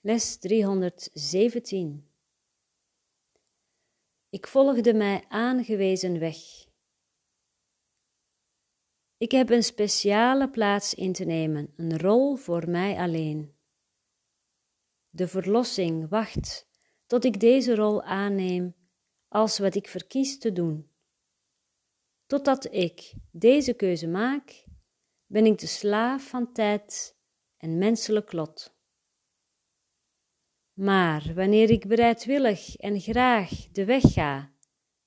Les 0.00 0.38
317 0.38 2.08
Ik 4.30 4.46
volgde 4.46 4.94
mij 4.94 5.24
aangewezen 5.28 6.18
weg. 6.18 6.67
Ik 9.18 9.30
heb 9.30 9.50
een 9.50 9.62
speciale 9.62 10.50
plaats 10.50 10.94
in 10.94 11.12
te 11.12 11.24
nemen, 11.24 11.72
een 11.76 11.98
rol 11.98 12.36
voor 12.36 12.70
mij 12.70 12.96
alleen. 12.96 13.56
De 15.08 15.28
verlossing 15.28 16.08
wacht 16.08 16.68
tot 17.06 17.24
ik 17.24 17.40
deze 17.40 17.74
rol 17.74 18.02
aanneem 18.02 18.74
als 19.28 19.58
wat 19.58 19.74
ik 19.74 19.88
verkies 19.88 20.38
te 20.38 20.52
doen. 20.52 20.90
Totdat 22.26 22.72
ik 22.72 23.14
deze 23.32 23.74
keuze 23.74 24.08
maak, 24.08 24.64
ben 25.26 25.46
ik 25.46 25.58
de 25.58 25.66
slaaf 25.66 26.28
van 26.28 26.52
tijd 26.52 27.16
en 27.56 27.78
menselijk 27.78 28.32
lot. 28.32 28.76
Maar 30.72 31.32
wanneer 31.34 31.70
ik 31.70 31.88
bereidwillig 31.88 32.76
en 32.76 33.00
graag 33.00 33.50
de 33.72 33.84
weg 33.84 34.02
ga 34.02 34.52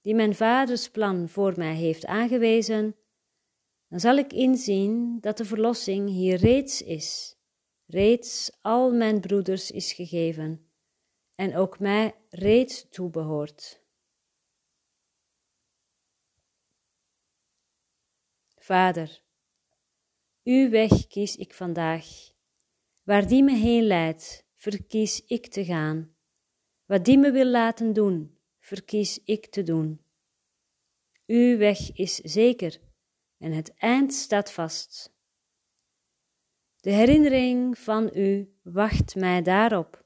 die 0.01 0.15
mijn 0.15 0.35
vaders 0.35 0.89
plan 0.89 1.29
voor 1.29 1.53
mij 1.57 1.75
heeft 1.75 2.05
aangewezen, 2.05 2.95
dan 3.91 3.99
zal 3.99 4.17
ik 4.17 4.33
inzien 4.33 5.19
dat 5.19 5.37
de 5.37 5.45
verlossing 5.45 6.09
hier 6.09 6.37
reeds 6.37 6.81
is, 6.81 7.37
reeds 7.85 8.51
al 8.61 8.91
mijn 8.91 9.19
broeders 9.19 9.71
is 9.71 9.93
gegeven 9.93 10.71
en 11.35 11.55
ook 11.55 11.79
mij 11.79 12.15
reeds 12.29 12.89
toebehoort. 12.89 13.81
Vader, 18.55 19.23
uw 20.43 20.69
weg 20.69 21.07
kies 21.07 21.35
ik 21.35 21.53
vandaag, 21.53 22.05
waar 23.03 23.27
die 23.27 23.43
me 23.43 23.55
heen 23.55 23.83
leidt 23.83 24.45
verkies 24.55 25.25
ik 25.25 25.47
te 25.47 25.65
gaan. 25.65 26.15
Wat 26.85 27.05
die 27.05 27.17
me 27.17 27.31
wil 27.31 27.45
laten 27.45 27.93
doen, 27.93 28.39
verkies 28.59 29.23
ik 29.23 29.45
te 29.45 29.63
doen. 29.63 30.05
Uw 31.25 31.57
weg 31.57 31.91
is 31.91 32.15
zeker 32.15 32.89
en 33.41 33.51
het 33.51 33.73
eind 33.73 34.13
staat 34.13 34.51
vast. 34.51 35.13
De 36.75 36.91
herinnering 36.91 37.77
van 37.77 38.09
u 38.13 38.55
wacht 38.61 39.15
mij 39.15 39.41
daarop, 39.41 40.05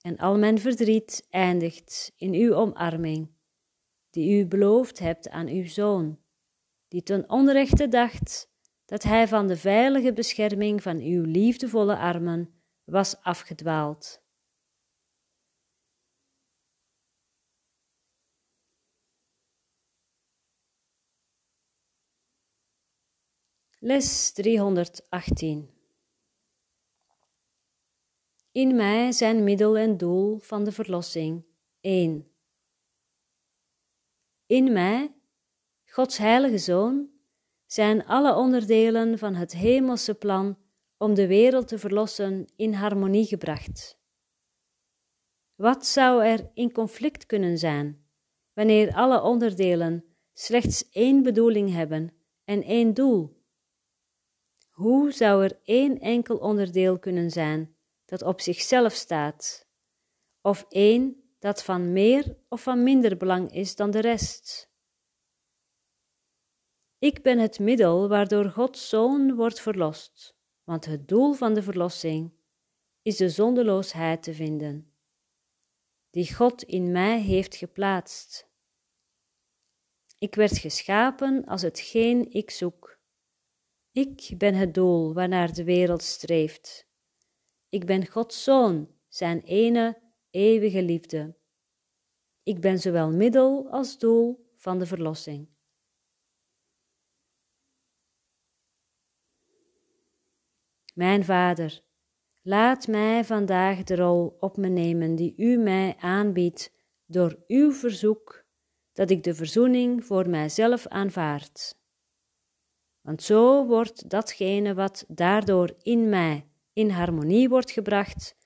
en 0.00 0.16
al 0.16 0.38
mijn 0.38 0.58
verdriet 0.58 1.26
eindigt 1.30 2.12
in 2.16 2.34
uw 2.34 2.54
omarming, 2.54 3.30
die 4.10 4.38
u 4.40 4.46
beloofd 4.46 4.98
hebt 4.98 5.28
aan 5.28 5.48
uw 5.48 5.66
zoon, 5.66 6.18
die 6.88 7.02
ten 7.02 7.30
onrechte 7.30 7.88
dacht 7.88 8.48
dat 8.84 9.02
hij 9.02 9.28
van 9.28 9.46
de 9.46 9.56
veilige 9.56 10.12
bescherming 10.12 10.82
van 10.82 10.98
uw 10.98 11.24
liefdevolle 11.24 11.96
armen 11.96 12.62
was 12.84 13.22
afgedwaald. 13.22 14.19
Les 23.82 24.32
318 24.32 25.70
In 28.52 28.76
mij 28.76 29.12
zijn 29.12 29.44
middel 29.44 29.76
en 29.76 29.96
doel 29.96 30.38
van 30.38 30.64
de 30.64 30.72
verlossing 30.72 31.44
één. 31.80 32.30
In 34.46 34.72
mij, 34.72 35.14
Gods 35.84 36.18
heilige 36.18 36.58
Zoon, 36.58 37.10
zijn 37.66 38.06
alle 38.06 38.34
onderdelen 38.34 39.18
van 39.18 39.34
het 39.34 39.52
hemelse 39.52 40.14
plan 40.14 40.58
om 40.96 41.14
de 41.14 41.26
wereld 41.26 41.68
te 41.68 41.78
verlossen 41.78 42.46
in 42.56 42.72
harmonie 42.72 43.26
gebracht. 43.26 43.98
Wat 45.54 45.86
zou 45.86 46.24
er 46.24 46.50
in 46.54 46.72
conflict 46.72 47.26
kunnen 47.26 47.58
zijn 47.58 48.04
wanneer 48.52 48.94
alle 48.94 49.22
onderdelen 49.22 50.04
slechts 50.32 50.88
één 50.90 51.22
bedoeling 51.22 51.72
hebben 51.72 52.14
en 52.44 52.62
één 52.62 52.94
doel? 52.94 53.39
Hoe 54.80 55.12
zou 55.12 55.44
er 55.44 55.60
één 55.64 55.98
enkel 55.98 56.36
onderdeel 56.36 56.98
kunnen 56.98 57.30
zijn 57.30 57.76
dat 58.04 58.22
op 58.22 58.40
zichzelf 58.40 58.92
staat, 58.92 59.68
of 60.40 60.66
één 60.68 61.34
dat 61.38 61.62
van 61.62 61.92
meer 61.92 62.36
of 62.48 62.62
van 62.62 62.82
minder 62.82 63.16
belang 63.16 63.52
is 63.52 63.76
dan 63.76 63.90
de 63.90 64.00
rest? 64.00 64.70
Ik 66.98 67.22
ben 67.22 67.38
het 67.38 67.58
middel 67.58 68.08
waardoor 68.08 68.44
Gods 68.44 68.88
Zoon 68.88 69.34
wordt 69.34 69.60
verlost 69.60 70.38
want 70.70 70.84
het 70.84 71.08
doel 71.08 71.32
van 71.32 71.54
de 71.54 71.62
verlossing 71.62 72.32
is 73.02 73.16
de 73.16 73.28
zondeloosheid 73.28 74.22
te 74.22 74.34
vinden, 74.34 74.94
die 76.10 76.34
God 76.34 76.62
in 76.62 76.92
mij 76.92 77.20
heeft 77.20 77.56
geplaatst. 77.56 78.48
Ik 80.18 80.34
werd 80.34 80.58
geschapen 80.58 81.44
als 81.44 81.62
hetgeen 81.62 82.32
ik 82.32 82.50
zoek. 82.50 82.89
Ik 83.92 84.34
ben 84.38 84.54
het 84.54 84.74
doel 84.74 85.14
waarnaar 85.14 85.52
de 85.52 85.64
wereld 85.64 86.02
streeft. 86.02 86.88
Ik 87.68 87.86
ben 87.86 88.06
Gods 88.06 88.44
zoon, 88.44 88.88
zijn 89.08 89.40
ene 89.40 90.02
eeuwige 90.30 90.82
liefde. 90.82 91.36
Ik 92.42 92.60
ben 92.60 92.78
zowel 92.78 93.10
middel 93.10 93.68
als 93.70 93.98
doel 93.98 94.50
van 94.56 94.78
de 94.78 94.86
verlossing. 94.86 95.48
Mijn 100.94 101.24
Vader, 101.24 101.82
laat 102.42 102.86
mij 102.86 103.24
vandaag 103.24 103.82
de 103.82 103.96
rol 103.96 104.36
op 104.40 104.56
me 104.56 104.68
nemen 104.68 105.14
die 105.14 105.34
U 105.36 105.56
mij 105.56 105.96
aanbiedt 105.98 106.72
door 107.06 107.44
Uw 107.46 107.72
verzoek 107.72 108.44
dat 108.92 109.10
ik 109.10 109.22
de 109.22 109.34
verzoening 109.34 110.04
voor 110.04 110.28
mijzelf 110.28 110.86
aanvaard. 110.86 111.79
Want 113.10 113.22
zo 113.22 113.66
wordt 113.66 114.10
datgene 114.10 114.74
wat 114.74 115.04
daardoor 115.08 115.74
in 115.82 116.08
mij 116.08 116.46
in 116.72 116.90
harmonie 116.90 117.48
wordt 117.48 117.70
gebracht, 117.70 118.36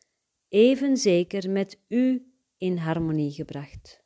even 0.48 0.96
zeker 0.96 1.50
met 1.50 1.78
u 1.88 2.34
in 2.56 2.76
harmonie 2.76 3.30
gebracht. 3.30 4.02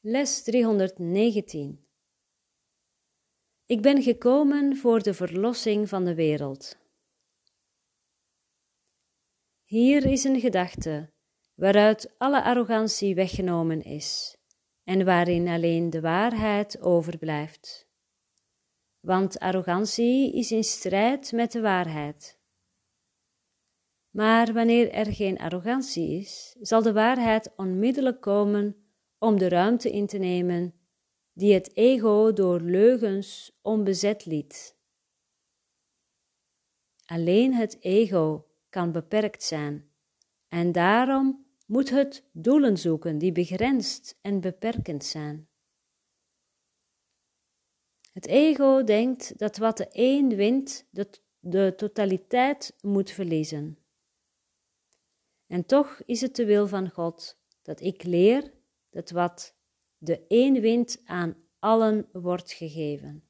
Les 0.00 0.42
319 0.42 1.86
Ik 3.66 3.82
ben 3.82 4.02
gekomen 4.02 4.76
voor 4.76 5.02
de 5.02 5.14
verlossing 5.14 5.88
van 5.88 6.04
de 6.04 6.14
wereld. 6.14 6.78
Hier 9.64 10.04
is 10.04 10.24
een 10.24 10.40
gedachte 10.40 11.18
waaruit 11.60 12.14
alle 12.18 12.42
arrogantie 12.42 13.14
weggenomen 13.14 13.82
is 13.82 14.36
en 14.84 15.04
waarin 15.04 15.48
alleen 15.48 15.90
de 15.90 16.00
waarheid 16.00 16.80
overblijft. 16.80 17.88
Want 19.00 19.38
arrogantie 19.38 20.32
is 20.32 20.52
in 20.52 20.64
strijd 20.64 21.32
met 21.32 21.52
de 21.52 21.60
waarheid. 21.60 22.40
Maar 24.10 24.52
wanneer 24.52 24.90
er 24.90 25.12
geen 25.12 25.38
arrogantie 25.38 26.20
is, 26.20 26.56
zal 26.60 26.82
de 26.82 26.92
waarheid 26.92 27.52
onmiddellijk 27.56 28.20
komen 28.20 28.76
om 29.18 29.38
de 29.38 29.48
ruimte 29.48 29.90
in 29.90 30.06
te 30.06 30.18
nemen 30.18 30.74
die 31.32 31.54
het 31.54 31.76
ego 31.76 32.32
door 32.32 32.60
leugens 32.60 33.58
onbezet 33.62 34.26
liet. 34.26 34.76
Alleen 37.04 37.54
het 37.54 37.76
ego 37.80 38.46
kan 38.68 38.92
beperkt 38.92 39.42
zijn 39.42 39.90
en 40.48 40.72
daarom 40.72 41.48
moet 41.70 41.90
het 41.90 42.24
doelen 42.32 42.76
zoeken 42.76 43.18
die 43.18 43.32
begrensd 43.32 44.18
en 44.20 44.40
beperkend 44.40 45.04
zijn. 45.04 45.48
Het 48.12 48.26
ego 48.26 48.84
denkt 48.84 49.38
dat 49.38 49.56
wat 49.56 49.76
de 49.76 49.88
een 49.92 50.36
wint, 50.36 50.86
de, 50.90 51.10
de 51.38 51.72
totaliteit 51.76 52.76
moet 52.80 53.10
verliezen. 53.10 53.78
En 55.46 55.66
toch 55.66 56.02
is 56.04 56.20
het 56.20 56.36
de 56.36 56.44
wil 56.44 56.66
van 56.66 56.90
God 56.90 57.38
dat 57.62 57.80
ik 57.80 58.02
leer 58.02 58.52
dat 58.88 59.10
wat 59.10 59.54
de 59.98 60.24
een 60.28 60.60
wint 60.60 61.02
aan 61.04 61.36
allen 61.58 62.08
wordt 62.12 62.52
gegeven. 62.52 63.24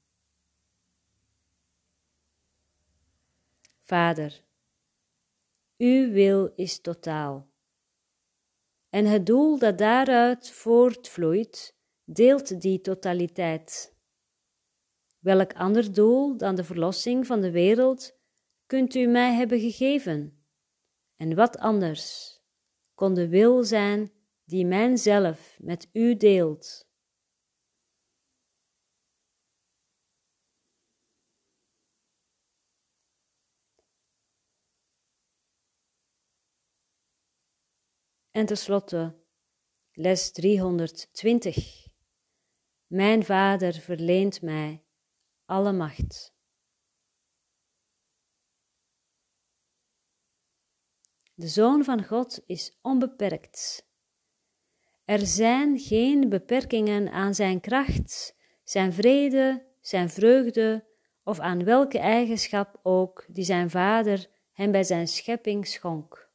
Vader, 3.80 4.44
uw 5.76 6.10
wil 6.10 6.52
is 6.54 6.80
totaal. 6.80 7.49
En 8.90 9.06
het 9.06 9.26
doel 9.26 9.58
dat 9.58 9.78
daaruit 9.78 10.50
voortvloeit, 10.50 11.74
deelt 12.04 12.60
die 12.60 12.80
totaliteit. 12.80 13.94
Welk 15.18 15.52
ander 15.52 15.94
doel 15.94 16.36
dan 16.36 16.54
de 16.54 16.64
verlossing 16.64 17.26
van 17.26 17.40
de 17.40 17.50
wereld 17.50 18.18
kunt 18.66 18.94
u 18.94 19.06
mij 19.06 19.34
hebben 19.34 19.60
gegeven? 19.60 20.44
En 21.16 21.34
wat 21.34 21.58
anders 21.58 22.38
kon 22.94 23.14
de 23.14 23.28
wil 23.28 23.64
zijn 23.64 24.12
die 24.44 24.66
men 24.66 24.98
zelf 24.98 25.56
met 25.58 25.88
u 25.92 26.16
deelt. 26.16 26.89
En 38.30 38.46
tenslotte, 38.46 39.14
les 39.92 40.32
320. 40.32 41.86
Mijn 42.86 43.24
Vader 43.24 43.72
verleent 43.72 44.42
mij 44.42 44.84
alle 45.44 45.72
macht. 45.72 46.34
De 51.34 51.48
Zoon 51.48 51.84
van 51.84 52.04
God 52.04 52.42
is 52.46 52.78
onbeperkt. 52.82 53.88
Er 55.04 55.26
zijn 55.26 55.78
geen 55.78 56.28
beperkingen 56.28 57.12
aan 57.12 57.34
zijn 57.34 57.60
kracht, 57.60 58.36
zijn 58.64 58.92
vrede, 58.92 59.66
zijn 59.80 60.10
vreugde 60.10 60.84
of 61.24 61.38
aan 61.38 61.64
welke 61.64 61.98
eigenschap 61.98 62.80
ook 62.82 63.24
die 63.28 63.44
zijn 63.44 63.70
Vader 63.70 64.30
hem 64.52 64.70
bij 64.70 64.84
zijn 64.84 65.08
schepping 65.08 65.66
schonk. 65.66 66.29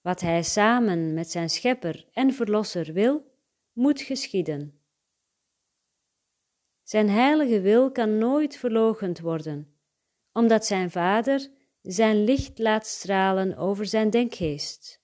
Wat 0.00 0.20
hij 0.20 0.42
samen 0.42 1.14
met 1.14 1.30
zijn 1.30 1.50
Schepper 1.50 2.08
en 2.12 2.32
Verlosser 2.32 2.92
wil, 2.92 3.32
moet 3.72 4.00
geschieden. 4.00 4.80
Zijn 6.82 7.08
heilige 7.08 7.60
wil 7.60 7.92
kan 7.92 8.18
nooit 8.18 8.56
verloochend 8.56 9.20
worden, 9.20 9.74
omdat 10.32 10.66
zijn 10.66 10.90
Vader 10.90 11.50
zijn 11.82 12.24
licht 12.24 12.58
laat 12.58 12.86
stralen 12.86 13.56
over 13.56 13.86
zijn 13.86 14.10
denkgeest, 14.10 15.02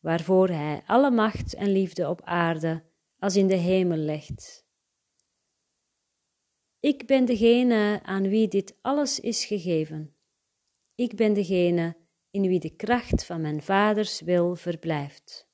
waarvoor 0.00 0.48
hij 0.48 0.82
alle 0.86 1.10
macht 1.10 1.54
en 1.54 1.72
liefde 1.72 2.08
op 2.08 2.22
aarde 2.22 2.84
als 3.18 3.36
in 3.36 3.46
de 3.46 3.54
hemel 3.54 3.96
legt. 3.96 4.66
Ik 6.80 7.06
ben 7.06 7.24
degene 7.24 8.00
aan 8.02 8.28
wie 8.28 8.48
dit 8.48 8.76
alles 8.80 9.20
is 9.20 9.44
gegeven. 9.44 10.16
Ik 10.94 11.16
ben 11.16 11.32
degene 11.32 11.96
in 12.36 12.48
wie 12.48 12.60
de 12.60 12.76
kracht 12.76 13.24
van 13.24 13.40
mijn 13.40 13.62
vaders 13.62 14.20
wil 14.20 14.56
verblijft. 14.56 15.48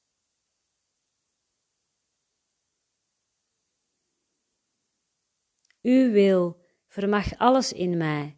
Uw 5.83 6.11
wil 6.11 6.61
vermag 6.87 7.39
alles 7.39 7.73
in 7.73 7.97
mij 7.97 8.37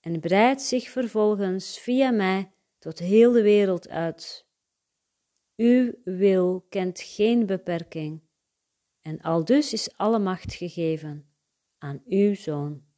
en 0.00 0.20
breidt 0.20 0.62
zich 0.62 0.88
vervolgens 0.88 1.78
via 1.78 2.10
mij 2.10 2.52
tot 2.78 2.98
heel 2.98 3.32
de 3.32 3.42
wereld 3.42 3.88
uit. 3.88 4.46
Uw 5.56 5.94
wil 6.02 6.66
kent 6.68 7.00
geen 7.00 7.46
beperking, 7.46 8.22
en 9.00 9.20
aldus 9.20 9.72
is 9.72 9.96
alle 9.96 10.18
macht 10.18 10.54
gegeven 10.54 11.34
aan 11.78 12.02
uw 12.04 12.34
Zoon. 12.34 12.91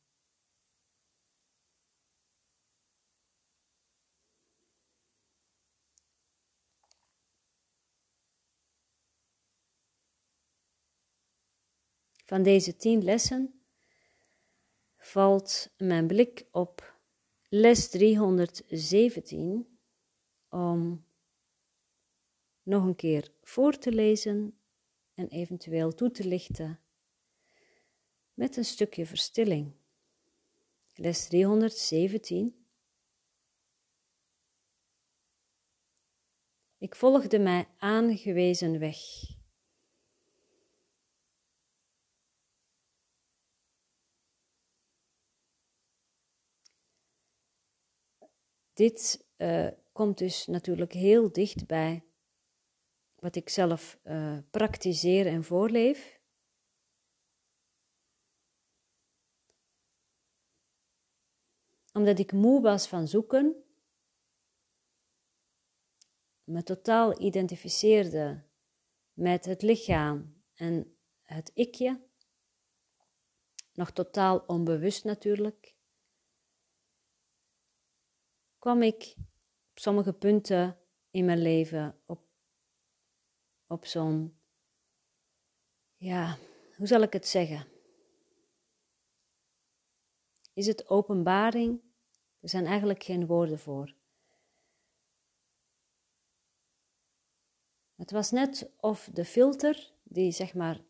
Van 12.25 12.43
deze 12.43 12.77
tien 12.77 13.05
lessen 13.05 13.65
valt 14.97 15.75
mijn 15.77 16.07
blik 16.07 16.47
op 16.51 16.99
les 17.49 17.89
317 17.89 19.79
om 20.49 21.05
nog 22.63 22.85
een 22.85 22.97
keer 22.97 23.33
voor 23.43 23.79
te 23.79 23.93
lezen 23.93 24.59
en 25.15 25.29
eventueel 25.29 25.95
toe 25.95 26.11
te 26.11 26.25
lichten 26.25 26.81
met 28.35 28.57
een 28.57 28.65
stukje 28.65 29.07
verstilling. 29.07 29.73
Les 30.95 31.29
317. 31.29 32.67
Ik 36.79 36.95
volgde 36.95 37.39
mij 37.39 37.69
aangewezen 37.79 38.79
weg. 38.79 38.97
Dit 48.75 49.27
uh, 49.37 49.69
komt 49.93 50.19
dus 50.19 50.47
natuurlijk 50.47 50.93
heel 50.93 51.33
dicht 51.33 51.67
bij 51.67 52.05
wat 53.15 53.37
ik 53.37 53.49
zelf 53.49 53.99
uh, 54.05 54.39
praktiseer 54.51 55.27
en 55.27 55.45
voorleef. 55.45 56.21
Omdat 61.93 62.19
ik 62.19 62.33
moe 62.33 62.63
was 62.63 62.89
van 62.89 63.09
zoeken, 63.09 63.65
me 66.45 66.63
totaal 66.63 67.21
identificeerde 67.21 68.45
met 69.13 69.45
het 69.45 69.63
lichaam 69.63 70.43
en 70.55 70.97
het 71.23 71.51
ikje, 71.55 72.01
nog 73.73 73.91
totaal 73.91 74.39
onbewust 74.39 75.05
natuurlijk 75.05 75.74
kwam 78.65 78.83
ik 78.83 79.15
op 79.71 79.79
sommige 79.79 80.13
punten 80.13 80.79
in 81.11 81.25
mijn 81.25 81.43
leven 81.43 82.01
op, 82.07 82.21
op 83.67 83.87
zo'n, 83.87 84.39
ja, 85.97 86.39
hoe 86.77 86.87
zal 86.87 87.03
ik 87.03 87.13
het 87.13 87.27
zeggen? 87.27 87.67
Is 90.53 90.67
het 90.67 90.89
openbaring? 90.89 91.81
Er 92.41 92.49
zijn 92.49 92.67
eigenlijk 92.67 93.03
geen 93.03 93.27
woorden 93.27 93.59
voor. 93.59 93.95
Het 97.95 98.11
was 98.11 98.31
net 98.31 98.71
of 98.81 99.11
de 99.13 99.25
filter, 99.25 99.93
die 100.03 100.33
zeg 100.33 100.55
maar, 100.55 100.85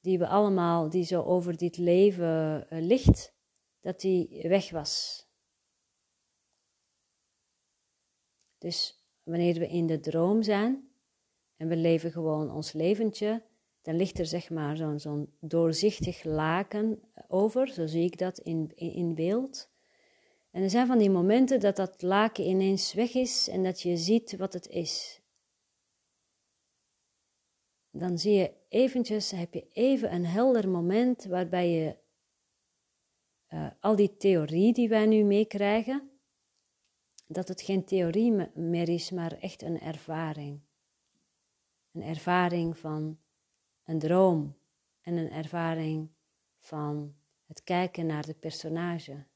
die 0.00 0.18
we 0.18 0.26
allemaal, 0.26 0.88
die 0.90 1.04
zo 1.04 1.22
over 1.22 1.56
dit 1.56 1.76
leven 1.76 2.66
uh, 2.72 2.82
ligt, 2.82 3.34
dat 3.80 4.00
die 4.00 4.48
weg 4.48 4.70
was. 4.70 5.24
Dus 8.60 9.04
wanneer 9.22 9.58
we 9.58 9.68
in 9.68 9.86
de 9.86 10.00
droom 10.00 10.42
zijn 10.42 10.88
en 11.56 11.68
we 11.68 11.76
leven 11.76 12.12
gewoon 12.12 12.50
ons 12.50 12.72
leventje, 12.72 13.42
dan 13.82 13.96
ligt 13.96 14.18
er 14.18 14.26
zeg 14.26 14.50
maar 14.50 14.76
zo'n 14.76 15.00
zo'n 15.00 15.32
doorzichtig 15.40 16.24
laken 16.24 17.02
over, 17.28 17.68
zo 17.68 17.86
zie 17.86 18.04
ik 18.04 18.18
dat 18.18 18.38
in, 18.38 18.72
in, 18.74 19.14
beeld. 19.14 19.70
En 20.50 20.62
er 20.62 20.70
zijn 20.70 20.86
van 20.86 20.98
die 20.98 21.10
momenten 21.10 21.60
dat 21.60 21.76
dat 21.76 22.02
laken 22.02 22.44
ineens 22.44 22.92
weg 22.92 23.14
is 23.14 23.48
en 23.48 23.62
dat 23.62 23.80
je 23.80 23.96
ziet 23.96 24.36
wat 24.36 24.52
het 24.52 24.68
is. 24.68 25.20
Dan 27.90 28.18
zie 28.18 28.34
je 28.34 28.52
eventjes, 28.68 29.30
heb 29.30 29.54
je 29.54 29.66
even 29.72 30.14
een 30.14 30.26
helder 30.26 30.68
moment 30.68 31.24
waarbij 31.24 31.70
je 31.70 31.96
uh, 33.48 33.70
al 33.80 33.96
die 33.96 34.16
theorie 34.16 34.72
die 34.72 34.88
wij 34.88 35.06
nu 35.06 35.24
meekrijgen, 35.24 36.09
dat 37.32 37.48
het 37.48 37.62
geen 37.62 37.84
theorie 37.84 38.32
meer 38.54 38.88
is, 38.88 39.10
maar 39.10 39.32
echt 39.32 39.62
een 39.62 39.80
ervaring. 39.80 40.60
Een 41.90 42.02
ervaring 42.02 42.78
van 42.78 43.20
een 43.84 43.98
droom 43.98 44.58
en 45.00 45.16
een 45.16 45.30
ervaring 45.30 46.10
van 46.58 47.14
het 47.46 47.62
kijken 47.62 48.06
naar 48.06 48.26
de 48.26 48.34
personage, 48.34 49.26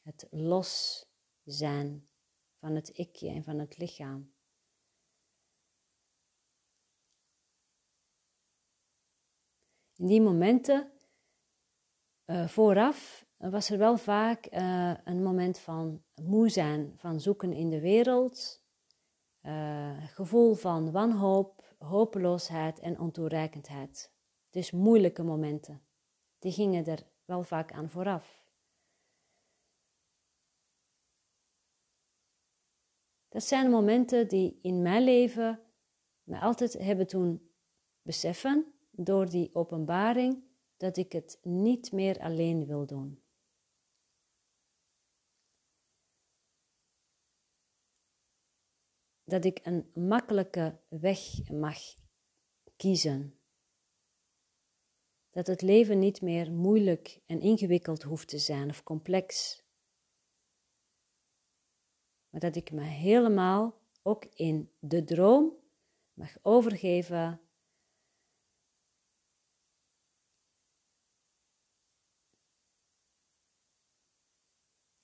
het 0.00 0.26
los 0.30 1.04
zijn 1.44 2.08
van 2.58 2.74
het 2.74 2.88
ikje 2.88 3.28
en 3.28 3.44
van 3.44 3.58
het 3.58 3.78
lichaam. 3.78 4.32
In 9.96 10.06
die 10.06 10.20
momenten 10.20 10.92
uh, 12.26 12.48
vooraf 12.48 13.26
was 13.36 13.70
er 13.70 13.78
wel 13.78 13.96
vaak 13.96 14.52
uh, 14.52 14.94
een 15.04 15.22
moment 15.22 15.58
van 15.58 16.04
moe 16.24 16.48
zijn, 16.48 16.92
van 16.96 17.20
zoeken 17.20 17.52
in 17.52 17.70
de 17.70 17.80
wereld, 17.80 18.64
uh, 19.42 20.06
gevoel 20.06 20.54
van 20.54 20.90
wanhoop, 20.90 21.74
hopeloosheid 21.78 22.78
en 22.78 23.00
ontoereikendheid. 23.00 24.12
Dus 24.50 24.70
moeilijke 24.70 25.22
momenten. 25.22 25.82
Die 26.38 26.52
gingen 26.52 26.84
er 26.86 27.06
wel 27.24 27.42
vaak 27.42 27.72
aan 27.72 27.90
vooraf. 27.90 28.44
Dat 33.28 33.44
zijn 33.44 33.70
momenten 33.70 34.28
die 34.28 34.58
in 34.62 34.82
mijn 34.82 35.04
leven 35.04 35.60
me 36.22 36.40
altijd 36.40 36.72
hebben 36.72 37.06
toen 37.06 37.50
beseffen 38.02 38.74
door 38.90 39.28
die 39.28 39.54
openbaring 39.54 40.44
dat 40.76 40.96
ik 40.96 41.12
het 41.12 41.38
niet 41.42 41.92
meer 41.92 42.20
alleen 42.20 42.66
wil 42.66 42.86
doen. 42.86 43.21
Dat 49.32 49.44
ik 49.44 49.60
een 49.62 49.90
makkelijke 49.94 50.78
weg 50.88 51.50
mag 51.50 51.78
kiezen. 52.76 53.38
Dat 55.30 55.46
het 55.46 55.62
leven 55.62 55.98
niet 55.98 56.20
meer 56.20 56.52
moeilijk 56.52 57.20
en 57.26 57.40
ingewikkeld 57.40 58.02
hoeft 58.02 58.28
te 58.28 58.38
zijn 58.38 58.68
of 58.68 58.82
complex. 58.82 59.60
Maar 62.28 62.40
dat 62.40 62.56
ik 62.56 62.72
me 62.72 62.82
helemaal 62.82 63.80
ook 64.02 64.24
in 64.24 64.70
de 64.78 65.04
droom 65.04 65.56
mag 66.12 66.36
overgeven 66.42 67.40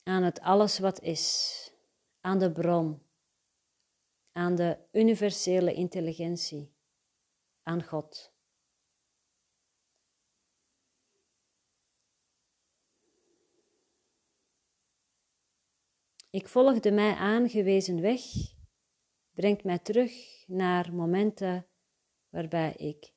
aan 0.02 0.22
het 0.22 0.40
alles 0.40 0.78
wat 0.78 1.00
is, 1.00 1.72
aan 2.20 2.38
de 2.38 2.52
bron 2.52 3.06
aan 4.38 4.54
de 4.54 4.78
universele 4.92 5.74
intelligentie, 5.74 6.74
aan 7.62 7.82
God. 7.84 8.32
Ik 16.30 16.48
volg 16.48 16.80
de 16.80 16.90
mij 16.90 17.14
aangewezen 17.14 18.00
weg, 18.00 18.22
brengt 19.30 19.64
mij 19.64 19.78
terug 19.78 20.44
naar 20.46 20.94
momenten 20.94 21.68
waarbij 22.28 22.72
ik 22.72 23.12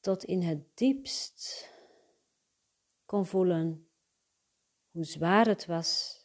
tot 0.00 0.24
in 0.24 0.42
het 0.42 0.76
diepst 0.76 1.70
kon 3.04 3.26
voelen 3.26 3.90
hoe 4.90 5.04
zwaar 5.04 5.46
het 5.46 5.66
was 5.66 6.23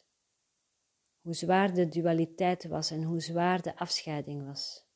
hoe 1.20 1.34
zwaar 1.34 1.74
de 1.74 1.88
dualiteit 1.88 2.64
was 2.64 2.90
en 2.90 3.02
hoe 3.02 3.20
zwaar 3.20 3.62
de 3.62 3.76
afscheiding 3.76 4.46
was. 4.46 4.88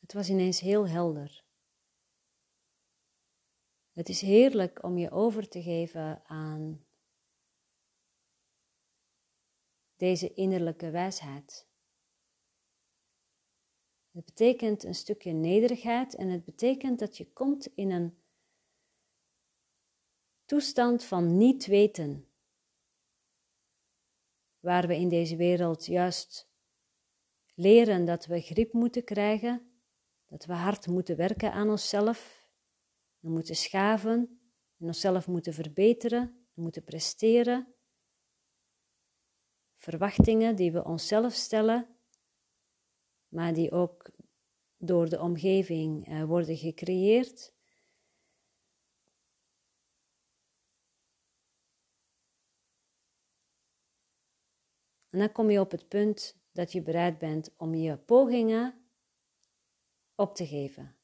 Het 0.00 0.12
was 0.12 0.28
ineens 0.28 0.60
heel 0.60 0.88
helder. 0.88 1.44
Het 3.92 4.08
is 4.08 4.20
heerlijk 4.20 4.82
om 4.82 4.98
je 4.98 5.10
over 5.10 5.48
te 5.48 5.62
geven 5.62 6.22
aan 6.24 6.86
deze 9.96 10.34
innerlijke 10.34 10.90
wijsheid. 10.90 11.66
Het 14.10 14.24
betekent 14.24 14.84
een 14.84 14.94
stukje 14.94 15.32
nederigheid 15.32 16.14
en 16.14 16.28
het 16.28 16.44
betekent 16.44 16.98
dat 16.98 17.16
je 17.16 17.32
komt 17.32 17.66
in 17.66 17.90
een 17.90 18.18
toestand 20.44 21.04
van 21.04 21.36
niet 21.36 21.66
weten 21.66 22.27
waar 24.68 24.86
we 24.86 24.96
in 24.96 25.08
deze 25.08 25.36
wereld 25.36 25.86
juist 25.86 26.48
leren 27.54 28.04
dat 28.04 28.26
we 28.26 28.40
grip 28.40 28.72
moeten 28.72 29.04
krijgen, 29.04 29.70
dat 30.26 30.44
we 30.44 30.52
hard 30.52 30.86
moeten 30.86 31.16
werken 31.16 31.52
aan 31.52 31.70
onszelf, 31.70 32.48
we 33.18 33.28
moeten 33.30 33.56
schaven 33.56 34.40
en 34.78 34.86
onszelf 34.86 35.26
moeten 35.26 35.52
verbeteren, 35.52 36.46
we 36.54 36.62
moeten 36.62 36.84
presteren. 36.84 37.74
Verwachtingen 39.74 40.56
die 40.56 40.72
we 40.72 40.84
onszelf 40.84 41.32
stellen, 41.32 41.96
maar 43.28 43.54
die 43.54 43.70
ook 43.70 44.10
door 44.76 45.08
de 45.08 45.20
omgeving 45.20 46.06
eh, 46.06 46.24
worden 46.24 46.56
gecreëerd. 46.56 47.54
En 55.18 55.24
dan 55.24 55.32
kom 55.32 55.50
je 55.50 55.60
op 55.60 55.70
het 55.70 55.88
punt 55.88 56.36
dat 56.52 56.72
je 56.72 56.82
bereid 56.82 57.18
bent 57.18 57.50
om 57.56 57.74
je 57.74 57.96
pogingen 57.96 58.88
op 60.14 60.34
te 60.34 60.46
geven. 60.46 60.96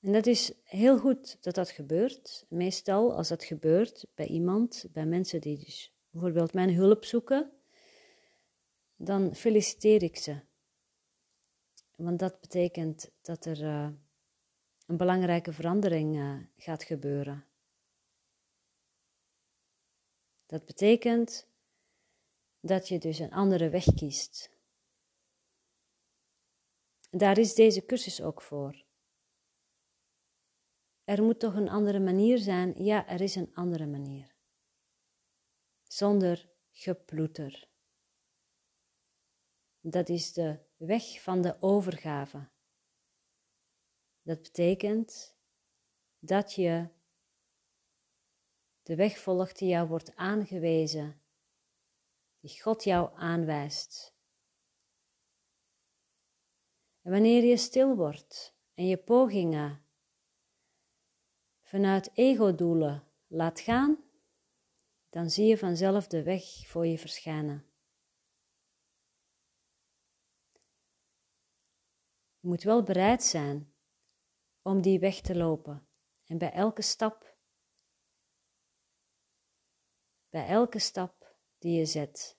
En 0.00 0.12
dat 0.12 0.26
is 0.26 0.52
heel 0.64 0.98
goed 0.98 1.42
dat 1.42 1.54
dat 1.54 1.70
gebeurt. 1.70 2.46
Meestal 2.48 3.14
als 3.14 3.28
dat 3.28 3.44
gebeurt 3.44 4.06
bij 4.14 4.26
iemand, 4.26 4.86
bij 4.92 5.06
mensen 5.06 5.40
die 5.40 5.58
dus 5.58 5.94
bijvoorbeeld 6.10 6.52
mijn 6.52 6.74
hulp 6.74 7.04
zoeken, 7.04 7.52
dan 8.96 9.34
feliciteer 9.34 10.02
ik 10.02 10.16
ze. 10.16 10.40
Want 11.96 12.18
dat 12.18 12.40
betekent 12.40 13.10
dat 13.20 13.44
er 13.44 13.62
uh, 13.62 13.88
een 14.92 14.98
belangrijke 14.98 15.52
verandering 15.52 16.16
uh, 16.16 16.38
gaat 16.56 16.82
gebeuren. 16.82 17.44
Dat 20.46 20.64
betekent 20.64 21.48
dat 22.60 22.88
je 22.88 22.98
dus 22.98 23.18
een 23.18 23.32
andere 23.32 23.68
weg 23.68 23.84
kiest. 23.84 24.50
Daar 27.10 27.38
is 27.38 27.54
deze 27.54 27.86
cursus 27.86 28.22
ook 28.22 28.42
voor. 28.42 28.84
Er 31.04 31.22
moet 31.22 31.40
toch 31.40 31.54
een 31.54 31.68
andere 31.68 32.00
manier 32.00 32.38
zijn? 32.38 32.84
Ja, 32.84 33.08
er 33.08 33.20
is 33.20 33.34
een 33.34 33.54
andere 33.54 33.86
manier. 33.86 34.34
Zonder 35.82 36.50
geploeter. 36.70 37.68
Dat 39.80 40.08
is 40.08 40.32
de 40.32 40.58
weg 40.76 41.22
van 41.22 41.42
de 41.42 41.62
overgave. 41.62 42.51
Dat 44.22 44.42
betekent 44.42 45.36
dat 46.18 46.54
je 46.54 46.88
de 48.82 48.96
weg 48.96 49.18
volgt 49.18 49.58
die 49.58 49.68
jou 49.68 49.88
wordt 49.88 50.16
aangewezen, 50.16 51.22
die 52.40 52.60
God 52.60 52.84
jou 52.84 53.16
aanwijst. 53.18 54.14
En 57.02 57.10
wanneer 57.10 57.44
je 57.44 57.56
stil 57.56 57.96
wordt 57.96 58.54
en 58.74 58.86
je 58.86 58.96
pogingen 58.96 59.84
vanuit 61.60 62.10
ego-doelen 62.14 63.08
laat 63.26 63.60
gaan, 63.60 64.04
dan 65.08 65.30
zie 65.30 65.46
je 65.46 65.58
vanzelf 65.58 66.06
de 66.06 66.22
weg 66.22 66.44
voor 66.66 66.86
je 66.86 66.98
verschijnen. 66.98 67.66
Je 72.40 72.48
moet 72.48 72.62
wel 72.62 72.82
bereid 72.82 73.22
zijn 73.22 73.71
om 74.62 74.80
die 74.80 74.98
weg 74.98 75.20
te 75.20 75.36
lopen. 75.36 75.86
En 76.26 76.38
bij 76.38 76.52
elke 76.52 76.82
stap 76.82 77.32
bij 80.32 80.46
elke 80.46 80.78
stap 80.78 81.34
die 81.58 81.78
je 81.78 81.86
zet, 81.86 82.36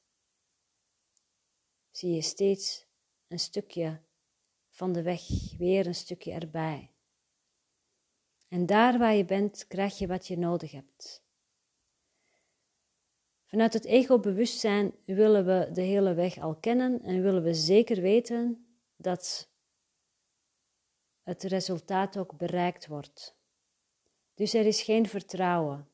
zie 1.92 2.14
je 2.14 2.22
steeds 2.22 2.86
een 3.28 3.40
stukje 3.40 4.02
van 4.70 4.94
de 4.94 5.02
weg, 5.02 5.22
weer 5.58 5.88
een 5.88 5.96
stukje 5.96 6.32
erbij. 6.32 6.92
En 8.48 8.66
daar 8.66 8.98
waar 8.98 9.14
je 9.14 9.26
bent, 9.26 9.68
krijg 9.68 9.98
je 9.98 10.08
wat 10.08 10.28
je 10.28 10.38
nodig 10.38 10.72
hebt. 10.72 11.24
Vanuit 13.46 13.74
het 13.74 13.86
ego-bewustzijn 13.86 14.96
willen 15.06 15.46
we 15.46 15.72
de 15.72 15.82
hele 15.82 16.14
weg 16.14 16.38
al 16.38 16.56
kennen 16.56 17.02
en 17.02 17.22
willen 17.22 17.44
we 17.44 17.54
zeker 17.54 18.02
weten 18.02 18.68
dat 18.96 19.53
het 21.24 21.44
resultaat 21.44 22.18
ook 22.18 22.38
bereikt 22.38 22.88
wordt. 22.88 23.38
Dus 24.34 24.54
er 24.54 24.66
is 24.66 24.82
geen 24.82 25.08
vertrouwen 25.08 25.90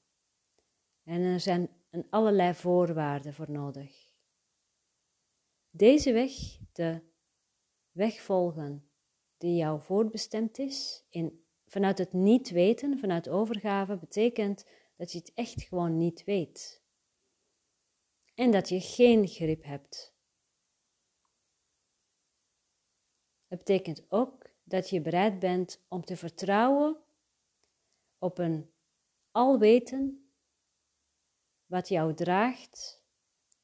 en 1.03 1.21
er 1.21 1.39
zijn 1.39 1.69
een 1.89 2.07
allerlei 2.09 2.53
voorwaarden 2.53 3.33
voor 3.33 3.51
nodig. 3.51 4.07
Deze 5.69 6.11
weg, 6.11 6.31
de 6.71 7.01
weg 7.91 8.21
volgen 8.21 8.89
die 9.37 9.55
jou 9.55 9.81
voorbestemd 9.81 10.57
is, 10.57 11.05
in, 11.09 11.45
vanuit 11.65 11.97
het 11.97 12.13
niet 12.13 12.49
weten, 12.49 12.99
vanuit 12.99 13.29
overgave, 13.29 13.97
betekent 13.97 14.65
dat 14.95 15.11
je 15.11 15.17
het 15.17 15.31
echt 15.33 15.61
gewoon 15.61 15.97
niet 15.97 16.23
weet. 16.23 16.83
En 18.35 18.51
dat 18.51 18.69
je 18.69 18.81
geen 18.81 19.27
grip 19.27 19.63
hebt. 19.63 20.13
Het 23.47 23.57
betekent 23.57 24.05
ook 24.09 24.48
dat 24.69 24.89
je 24.89 25.01
bereid 25.01 25.39
bent 25.39 25.85
om 25.87 26.05
te 26.05 26.17
vertrouwen 26.17 26.97
op 28.17 28.37
een 28.37 28.71
alweten 29.31 30.31
wat 31.65 31.87
jou 31.87 32.13
draagt 32.13 33.03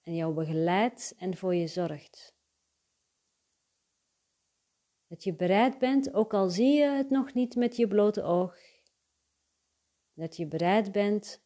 en 0.02 0.16
jou 0.16 0.34
begeleidt 0.34 1.14
en 1.18 1.38
voor 1.38 1.56
je 1.56 1.68
zorgt. 1.68 2.34
Dat 5.08 5.24
je 5.24 5.36
bereid 5.36 5.80
bent, 5.80 6.14
ook 6.14 6.34
al 6.34 6.50
zie 6.50 6.74
je 6.74 6.86
het 6.86 7.10
nog 7.10 7.34
niet 7.34 7.56
met 7.56 7.76
je 7.76 7.88
blote 7.88 8.24
oog, 8.24 8.58
dat 10.14 10.36
je 10.36 10.48
bereid 10.48 10.92
bent 10.92 11.44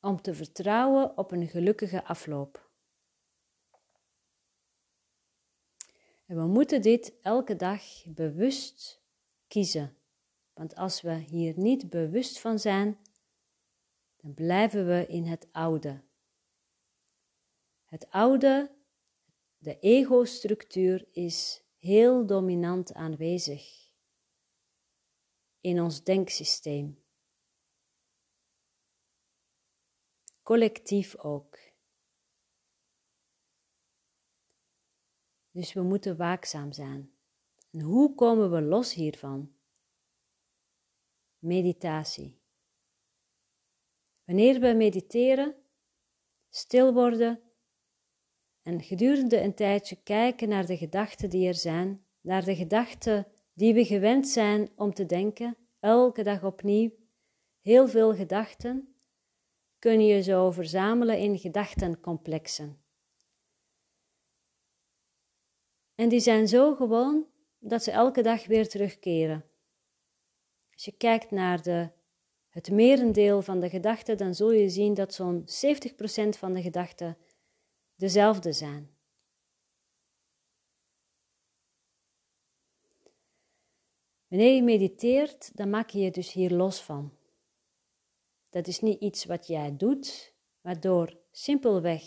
om 0.00 0.22
te 0.22 0.34
vertrouwen 0.34 1.18
op 1.18 1.30
een 1.30 1.48
gelukkige 1.48 2.04
afloop. 2.04 2.61
En 6.32 6.38
we 6.38 6.46
moeten 6.46 6.82
dit 6.82 7.20
elke 7.20 7.56
dag 7.56 7.82
bewust 8.06 9.02
kiezen. 9.46 9.96
Want 10.52 10.74
als 10.76 11.00
we 11.00 11.14
hier 11.14 11.58
niet 11.58 11.90
bewust 11.90 12.40
van 12.40 12.58
zijn, 12.58 12.98
dan 14.16 14.34
blijven 14.34 14.86
we 14.86 15.06
in 15.06 15.24
het 15.24 15.48
oude. 15.50 16.02
Het 17.84 18.10
oude, 18.10 18.74
de 19.58 19.78
ego-structuur, 19.78 21.08
is 21.10 21.64
heel 21.76 22.26
dominant 22.26 22.94
aanwezig 22.94 23.90
in 25.60 25.80
ons 25.80 26.04
denksysteem. 26.04 27.04
Collectief 30.42 31.16
ook. 31.16 31.58
Dus 35.52 35.72
we 35.72 35.82
moeten 35.82 36.16
waakzaam 36.16 36.72
zijn. 36.72 37.12
En 37.70 37.80
hoe 37.80 38.14
komen 38.14 38.50
we 38.50 38.62
los 38.62 38.94
hiervan? 38.94 39.52
Meditatie. 41.38 42.40
Wanneer 44.24 44.60
we 44.60 44.72
mediteren, 44.72 45.56
stil 46.48 46.92
worden 46.92 47.40
en 48.62 48.82
gedurende 48.82 49.40
een 49.40 49.54
tijdje 49.54 50.02
kijken 50.02 50.48
naar 50.48 50.66
de 50.66 50.76
gedachten 50.76 51.30
die 51.30 51.48
er 51.48 51.54
zijn, 51.54 52.06
naar 52.20 52.44
de 52.44 52.56
gedachten 52.56 53.26
die 53.52 53.74
we 53.74 53.84
gewend 53.84 54.28
zijn 54.28 54.70
om 54.76 54.94
te 54.94 55.06
denken, 55.06 55.56
elke 55.80 56.22
dag 56.22 56.44
opnieuw, 56.44 56.90
heel 57.60 57.88
veel 57.88 58.14
gedachten, 58.14 58.96
kun 59.78 60.04
je 60.06 60.22
zo 60.22 60.50
verzamelen 60.50 61.18
in 61.18 61.38
gedachtencomplexen. 61.38 62.81
En 65.94 66.08
die 66.08 66.20
zijn 66.20 66.48
zo 66.48 66.74
gewoon 66.74 67.26
dat 67.58 67.82
ze 67.82 67.90
elke 67.90 68.22
dag 68.22 68.46
weer 68.46 68.68
terugkeren. 68.68 69.44
Als 70.72 70.84
je 70.84 70.92
kijkt 70.92 71.30
naar 71.30 71.62
de, 71.62 71.90
het 72.48 72.70
merendeel 72.70 73.42
van 73.42 73.60
de 73.60 73.68
gedachten, 73.68 74.16
dan 74.16 74.34
zul 74.34 74.50
je 74.52 74.68
zien 74.68 74.94
dat 74.94 75.14
zo'n 75.14 75.44
70% 75.44 75.48
van 76.38 76.52
de 76.52 76.62
gedachten 76.62 77.16
dezelfde 77.94 78.52
zijn. 78.52 78.96
Wanneer 84.28 84.54
je 84.54 84.62
mediteert, 84.62 85.56
dan 85.56 85.70
maak 85.70 85.90
je 85.90 85.98
je 85.98 86.10
dus 86.10 86.32
hier 86.32 86.50
los 86.50 86.82
van. 86.82 87.16
Dat 88.50 88.66
is 88.66 88.80
niet 88.80 89.00
iets 89.00 89.24
wat 89.24 89.46
jij 89.46 89.76
doet, 89.76 90.34
maar 90.60 90.80
door 90.80 91.18
simpelweg 91.30 92.02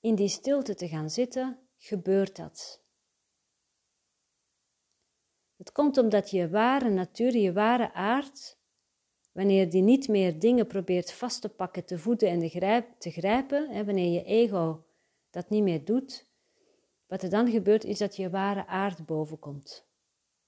in 0.00 0.14
die 0.14 0.28
stilte 0.28 0.74
te 0.74 0.88
gaan 0.88 1.10
zitten, 1.10 1.63
gebeurt 1.84 2.36
dat. 2.36 2.82
Het 5.56 5.72
komt 5.72 5.98
omdat 5.98 6.30
je 6.30 6.48
ware 6.48 6.90
natuur, 6.90 7.36
je 7.36 7.52
ware 7.52 7.92
aard, 7.92 8.58
wanneer 9.32 9.70
die 9.70 9.82
niet 9.82 10.08
meer 10.08 10.38
dingen 10.38 10.66
probeert 10.66 11.12
vast 11.12 11.40
te 11.40 11.48
pakken, 11.48 11.84
te 11.84 11.98
voeden 11.98 12.28
en 12.28 12.40
te 12.98 13.10
grijpen, 13.10 13.70
hè, 13.70 13.84
wanneer 13.84 14.12
je 14.12 14.24
ego 14.24 14.84
dat 15.30 15.50
niet 15.50 15.62
meer 15.62 15.84
doet, 15.84 16.26
wat 17.06 17.22
er 17.22 17.30
dan 17.30 17.50
gebeurt 17.50 17.84
is 17.84 17.98
dat 17.98 18.16
je 18.16 18.30
ware 18.30 18.66
aard 18.66 19.06
bovenkomt. 19.06 19.86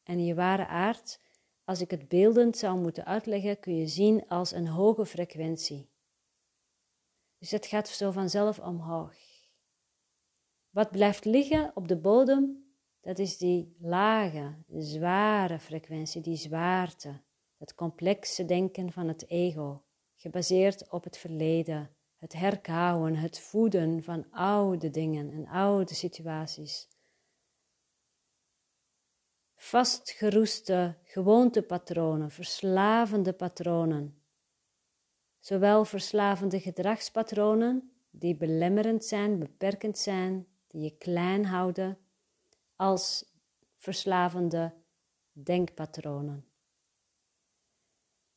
En 0.02 0.24
je 0.24 0.34
ware 0.34 0.66
aard, 0.66 1.20
als 1.64 1.80
ik 1.80 1.90
het 1.90 2.08
beeldend 2.08 2.56
zou 2.56 2.80
moeten 2.80 3.04
uitleggen, 3.04 3.60
kun 3.60 3.76
je 3.76 3.86
zien 3.86 4.28
als 4.28 4.52
een 4.52 4.68
hoge 4.68 5.06
frequentie. 5.06 5.90
Dus 7.38 7.50
het 7.50 7.66
gaat 7.66 7.88
zo 7.88 8.10
vanzelf 8.10 8.58
omhoog. 8.58 9.25
Wat 10.76 10.90
blijft 10.90 11.24
liggen 11.24 11.70
op 11.74 11.88
de 11.88 11.96
bodem, 11.96 12.64
dat 13.00 13.18
is 13.18 13.36
die 13.36 13.76
lage, 13.78 14.54
zware 14.78 15.58
frequentie, 15.58 16.22
die 16.22 16.36
zwaarte, 16.36 17.20
het 17.56 17.74
complexe 17.74 18.44
denken 18.44 18.92
van 18.92 19.08
het 19.08 19.28
ego, 19.28 19.82
gebaseerd 20.16 20.90
op 20.90 21.04
het 21.04 21.16
verleden, 21.18 21.90
het 22.16 22.32
herkauwen, 22.32 23.14
het 23.14 23.38
voeden 23.40 24.02
van 24.02 24.30
oude 24.30 24.90
dingen 24.90 25.30
en 25.30 25.46
oude 25.46 25.94
situaties. 25.94 26.88
Vastgeroeste 29.54 30.96
gewoontepatronen, 31.02 32.30
verslavende 32.30 33.32
patronen, 33.32 34.22
zowel 35.38 35.84
verslavende 35.84 36.60
gedragspatronen 36.60 37.92
die 38.10 38.36
belemmerend 38.36 39.04
zijn, 39.04 39.38
beperkend 39.38 39.98
zijn, 39.98 40.46
je 40.82 40.96
klein 40.96 41.44
houden, 41.44 41.98
als 42.76 43.24
verslavende 43.76 44.74
denkpatronen. 45.32 46.48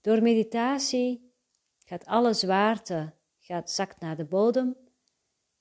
Door 0.02 0.22
meditatie 0.22 1.34
gaat 1.86 2.06
alle 2.06 2.34
zwaarte 2.34 3.14
gaat, 3.40 3.72
zakt 3.72 4.00
naar 4.00 4.16
de 4.16 4.26
bodem 4.26 4.78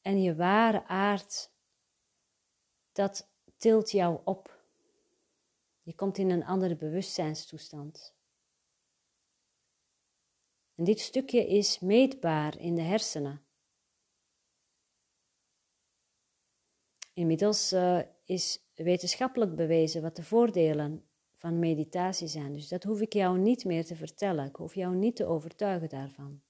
en 0.02 0.22
je 0.22 0.34
ware 0.34 0.86
aard, 0.86 1.50
dat 2.92 3.28
tilt 3.56 3.90
jou 3.90 4.20
op. 4.24 4.56
Je 5.82 5.94
komt 5.94 6.18
in 6.18 6.30
een 6.30 6.44
andere 6.44 6.76
bewustzijnstoestand. 6.76 8.14
En 10.74 10.84
dit 10.84 11.00
stukje 11.00 11.46
is 11.46 11.78
meetbaar 11.78 12.58
in 12.58 12.74
de 12.74 12.82
hersenen. 12.82 13.47
Inmiddels 17.18 17.72
uh, 17.72 18.00
is 18.24 18.58
wetenschappelijk 18.74 19.56
bewezen 19.56 20.02
wat 20.02 20.16
de 20.16 20.22
voordelen 20.22 21.04
van 21.34 21.58
meditatie 21.58 22.28
zijn. 22.28 22.52
Dus 22.52 22.68
dat 22.68 22.82
hoef 22.82 23.00
ik 23.00 23.12
jou 23.12 23.38
niet 23.38 23.64
meer 23.64 23.84
te 23.84 23.96
vertellen. 23.96 24.46
Ik 24.46 24.56
hoef 24.56 24.74
jou 24.74 24.96
niet 24.96 25.16
te 25.16 25.26
overtuigen 25.26 25.88
daarvan. 25.88 26.42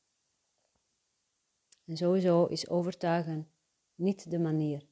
En 1.84 1.96
sowieso 1.96 2.44
is 2.44 2.68
overtuigen 2.68 3.48
niet 3.94 4.30
de 4.30 4.38
manier. 4.38 4.86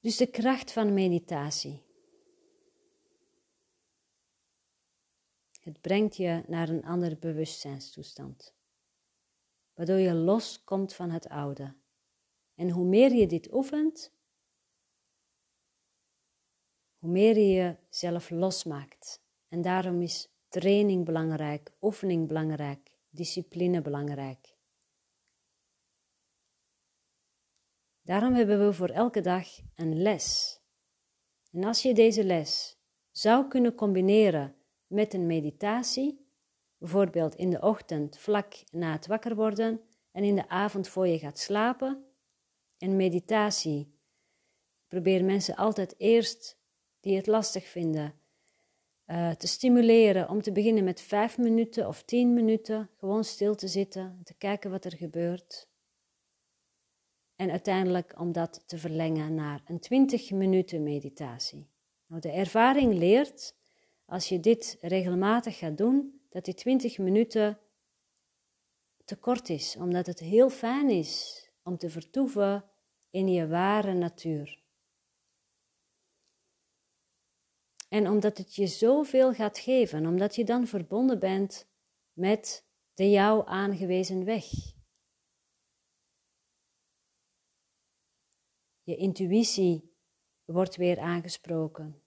Dus 0.00 0.16
de 0.16 0.26
kracht 0.26 0.72
van 0.72 0.94
meditatie. 0.94 1.83
Het 5.64 5.80
brengt 5.80 6.16
je 6.16 6.42
naar 6.46 6.68
een 6.68 6.84
andere 6.84 7.16
bewustzijnstoestand, 7.16 8.54
waardoor 9.74 9.98
je 9.98 10.14
loskomt 10.14 10.94
van 10.94 11.10
het 11.10 11.28
oude. 11.28 11.74
En 12.54 12.70
hoe 12.70 12.84
meer 12.84 13.12
je 13.12 13.26
dit 13.26 13.52
oefent, 13.52 14.12
hoe 16.98 17.10
meer 17.10 17.38
je 17.38 17.76
jezelf 17.88 18.30
losmaakt. 18.30 19.22
En 19.48 19.62
daarom 19.62 20.02
is 20.02 20.28
training 20.48 21.04
belangrijk, 21.04 21.72
oefening 21.80 22.28
belangrijk, 22.28 22.98
discipline 23.10 23.82
belangrijk. 23.82 24.56
Daarom 28.02 28.34
hebben 28.34 28.66
we 28.66 28.72
voor 28.72 28.88
elke 28.88 29.20
dag 29.20 29.46
een 29.74 30.02
les. 30.02 30.58
En 31.52 31.64
als 31.64 31.82
je 31.82 31.94
deze 31.94 32.24
les 32.24 32.78
zou 33.10 33.48
kunnen 33.48 33.74
combineren 33.74 34.56
met 34.94 35.14
een 35.14 35.26
meditatie, 35.26 36.26
bijvoorbeeld 36.78 37.34
in 37.34 37.50
de 37.50 37.60
ochtend 37.60 38.18
vlak 38.18 38.54
na 38.70 38.92
het 38.92 39.06
wakker 39.06 39.34
worden 39.34 39.80
en 40.12 40.24
in 40.24 40.34
de 40.34 40.48
avond 40.48 40.88
voor 40.88 41.06
je 41.06 41.18
gaat 41.18 41.38
slapen, 41.38 42.04
en 42.78 42.96
meditatie. 42.96 43.92
probeer 44.88 45.24
mensen 45.24 45.56
altijd 45.56 45.94
eerst 45.98 46.58
die 47.00 47.16
het 47.16 47.26
lastig 47.26 47.66
vinden 47.66 48.14
uh, 49.06 49.30
te 49.30 49.46
stimuleren 49.46 50.28
om 50.28 50.42
te 50.42 50.52
beginnen 50.52 50.84
met 50.84 51.00
vijf 51.00 51.38
minuten 51.38 51.88
of 51.88 52.02
tien 52.02 52.34
minuten 52.34 52.90
gewoon 52.96 53.24
stil 53.24 53.54
te 53.54 53.68
zitten, 53.68 54.20
te 54.24 54.34
kijken 54.34 54.70
wat 54.70 54.84
er 54.84 54.96
gebeurt. 54.96 55.68
En 57.36 57.50
uiteindelijk 57.50 58.20
om 58.20 58.32
dat 58.32 58.62
te 58.66 58.78
verlengen 58.78 59.34
naar 59.34 59.62
een 59.66 59.80
20 59.80 60.30
minuten 60.30 60.82
meditatie. 60.82 61.70
Nou, 62.06 62.20
de 62.20 62.30
ervaring 62.30 62.94
leert, 62.94 63.54
als 64.04 64.28
je 64.28 64.40
dit 64.40 64.78
regelmatig 64.80 65.58
gaat 65.58 65.78
doen, 65.78 66.20
dat 66.28 66.44
die 66.44 66.54
20 66.54 66.98
minuten 66.98 67.58
te 69.04 69.16
kort 69.16 69.48
is, 69.48 69.76
omdat 69.76 70.06
het 70.06 70.18
heel 70.18 70.50
fijn 70.50 70.90
is 70.90 71.42
om 71.62 71.76
te 71.78 71.90
vertoeven 71.90 72.70
in 73.10 73.28
je 73.28 73.48
ware 73.48 73.94
natuur. 73.94 74.62
En 77.88 78.08
omdat 78.08 78.38
het 78.38 78.54
je 78.54 78.66
zoveel 78.66 79.34
gaat 79.34 79.58
geven, 79.58 80.06
omdat 80.06 80.34
je 80.34 80.44
dan 80.44 80.66
verbonden 80.66 81.18
bent 81.18 81.68
met 82.12 82.66
de 82.94 83.10
jou 83.10 83.46
aangewezen 83.46 84.24
weg. 84.24 84.44
Je 88.82 88.96
intuïtie 88.96 89.96
wordt 90.44 90.76
weer 90.76 90.98
aangesproken. 90.98 92.03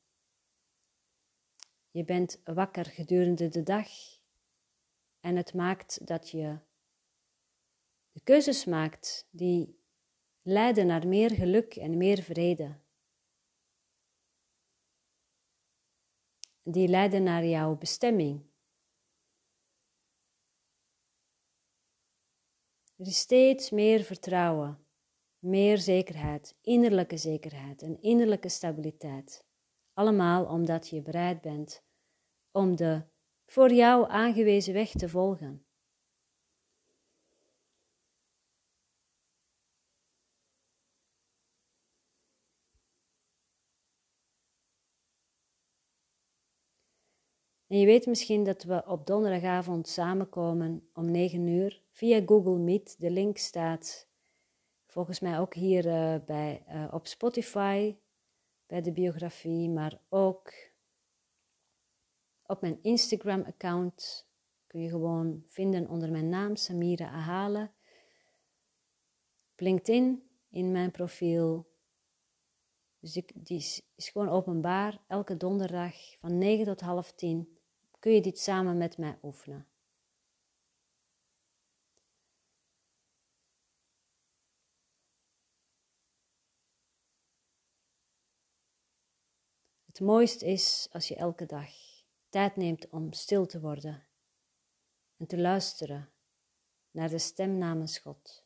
Je 1.98 2.06
bent 2.06 2.42
wakker 2.44 2.86
gedurende 2.86 3.48
de 3.48 3.64
dag 3.64 3.88
en 5.20 5.36
het 5.36 5.54
maakt 5.54 6.08
dat 6.08 6.30
je 6.30 6.60
de 8.12 8.22
keuzes 8.24 8.66
maakt 8.66 9.28
die 9.32 9.80
leiden 10.42 10.88
naar 10.88 11.08
meer 11.08 11.32
geluk 11.32 11.76
en 11.76 11.98
meer 11.98 12.22
vrede. 12.22 12.80
Die 16.64 16.88
leiden 16.88 17.24
naar 17.24 17.46
jouw 17.46 17.76
bestemming. 17.76 18.46
Er 22.96 23.08
is 23.08 23.20
steeds 23.20 23.70
meer 23.70 24.04
vertrouwen, 24.04 24.86
meer 25.40 25.78
zekerheid, 25.78 26.58
innerlijke 26.62 27.18
zekerheid 27.18 27.82
en 27.82 28.02
innerlijke 28.02 28.50
stabiliteit. 28.50 29.46
Allemaal 29.94 30.46
omdat 30.46 30.90
je 30.90 31.02
bereid 31.02 31.42
bent 31.42 31.86
om 32.58 32.76
de 32.76 33.02
voor 33.46 33.72
jou 33.72 34.10
aangewezen 34.10 34.74
weg 34.74 34.92
te 34.92 35.10
volgen. 35.10 35.66
En 47.68 47.80
je 47.80 47.86
weet 47.86 48.06
misschien 48.06 48.44
dat 48.44 48.64
we 48.64 48.84
op 48.86 49.06
donderdagavond 49.06 49.88
samenkomen 49.88 50.90
om 50.94 51.12
9 51.12 51.48
uur 51.48 51.84
via 51.92 52.22
Google 52.26 52.58
Meet. 52.58 53.00
De 53.00 53.12
link 53.12 53.38
staat 53.38 54.10
volgens 54.86 55.20
mij 55.20 55.40
ook 55.40 55.54
hier 55.54 55.86
uh, 55.86 56.16
bij, 56.26 56.66
uh, 56.70 56.88
op 56.92 57.08
Spotify, 57.08 57.96
bij 58.66 58.82
de 58.82 58.92
biografie, 58.92 59.70
maar 59.70 60.02
ook 60.10 60.54
op 62.48 62.62
mijn 62.62 62.80
Instagram-account. 62.82 64.28
Kun 64.68 64.82
je 64.82 64.90
gewoon 64.90 65.44
vinden 65.48 65.88
onder 65.90 66.12
mijn 66.12 66.30
naam, 66.30 66.56
Samira 66.56 67.10
Ahale. 67.10 67.72
Op 69.52 69.60
LinkedIn, 69.60 70.30
in 70.50 70.72
mijn 70.72 70.92
profiel. 70.92 71.68
Dus 73.00 73.16
ik, 73.16 73.32
die 73.36 73.58
is, 73.58 73.82
is 73.96 74.10
gewoon 74.10 74.30
openbaar, 74.30 75.02
elke 75.08 75.38
donderdag 75.38 76.18
van 76.18 76.38
9 76.38 76.66
tot 76.66 76.82
half 76.82 77.12
10 77.12 77.58
kun 78.00 78.12
je 78.12 78.22
dit 78.22 78.40
samen 78.40 78.78
met 78.78 78.98
mij 78.98 79.20
oefenen. 79.24 79.68
Het 89.86 90.00
mooiste 90.00 90.46
is 90.46 90.88
als 90.92 91.08
je 91.08 91.16
elke 91.16 91.46
dag 91.46 91.97
tijd 92.30 92.56
neemt 92.56 92.90
om 92.90 93.14
stil 93.14 93.46
te 93.46 93.60
worden 93.60 94.08
en 95.18 95.28
te 95.28 95.38
luisteren 95.38 96.12
naar 96.92 97.10
de 97.10 97.20
stem 97.20 97.58
namens 97.58 97.98
God. 97.98 98.46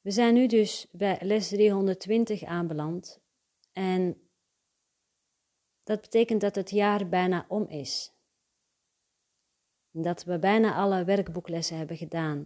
We 0.00 0.10
zijn 0.10 0.34
nu 0.34 0.46
dus 0.46 0.86
bij 0.90 1.18
les 1.22 1.48
320 1.48 2.42
aanbeland 2.42 3.20
en 3.72 4.30
dat 5.82 6.00
betekent 6.00 6.40
dat 6.40 6.54
het 6.54 6.70
jaar 6.70 7.08
bijna 7.08 7.44
om 7.48 7.66
is. 7.68 8.12
Dat 9.90 10.24
we 10.24 10.38
bijna 10.38 10.74
alle 10.74 11.04
werkboeklessen 11.04 11.76
hebben 11.76 11.96
gedaan. 11.96 12.38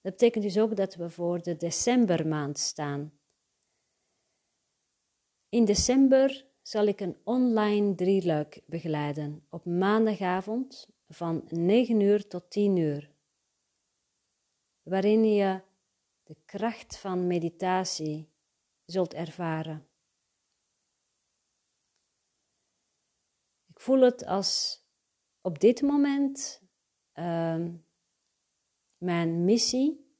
Dat 0.00 0.12
betekent 0.12 0.44
dus 0.44 0.58
ook 0.58 0.76
dat 0.76 0.94
we 0.94 1.10
voor 1.10 1.42
de 1.42 1.56
decembermaand 1.56 2.58
staan. 2.58 3.18
In 5.54 5.64
december 5.64 6.46
zal 6.62 6.86
ik 6.86 7.00
een 7.00 7.16
online 7.24 7.94
drieluik 7.94 8.62
begeleiden 8.66 9.46
op 9.50 9.64
maandagavond 9.64 10.88
van 11.08 11.44
9 11.48 12.00
uur 12.00 12.28
tot 12.28 12.50
10 12.50 12.76
uur, 12.76 13.10
waarin 14.82 15.24
je 15.24 15.60
de 16.22 16.36
kracht 16.44 16.98
van 16.98 17.26
meditatie 17.26 18.28
zult 18.84 19.14
ervaren. 19.14 19.86
voel 23.74 24.00
het 24.00 24.26
als 24.26 24.82
op 25.40 25.60
dit 25.60 25.82
moment 25.82 26.62
uh, 27.14 27.64
mijn 28.96 29.44
missie, 29.44 30.16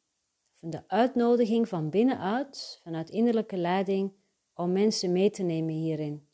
de 0.61 0.89
uitnodiging 0.89 1.69
van 1.69 1.91
binnenuit, 1.91 2.81
vanuit 2.83 3.11
innerlijke 3.11 3.57
leiding, 3.57 4.23
om 4.55 4.73
mensen 4.73 5.13
mee 5.13 5.31
te 5.31 5.43
nemen 5.43 5.75
hierin. 5.75 6.29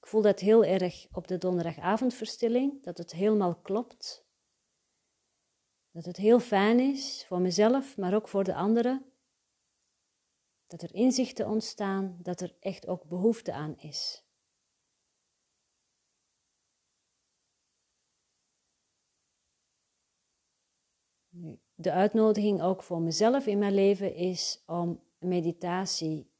Ik 0.00 0.06
voel 0.06 0.22
dat 0.22 0.40
heel 0.40 0.64
erg 0.64 1.06
op 1.12 1.28
de 1.28 1.38
donderdagavondverstilling, 1.38 2.82
dat 2.82 2.98
het 2.98 3.12
helemaal 3.12 3.54
klopt. 3.54 4.24
Dat 5.90 6.04
het 6.04 6.16
heel 6.16 6.40
fijn 6.40 6.80
is 6.80 7.24
voor 7.26 7.40
mezelf, 7.40 7.96
maar 7.96 8.14
ook 8.14 8.28
voor 8.28 8.44
de 8.44 8.54
anderen. 8.54 9.04
Dat 10.66 10.82
er 10.82 10.94
inzichten 10.94 11.48
ontstaan, 11.48 12.18
dat 12.22 12.40
er 12.40 12.56
echt 12.60 12.86
ook 12.86 13.04
behoefte 13.04 13.52
aan 13.52 13.78
is. 13.78 14.26
de 21.74 21.92
uitnodiging 21.92 22.62
ook 22.62 22.82
voor 22.82 23.00
mezelf 23.00 23.46
in 23.46 23.58
mijn 23.58 23.74
leven 23.74 24.14
is 24.14 24.62
om 24.66 25.02
meditatie, 25.18 26.30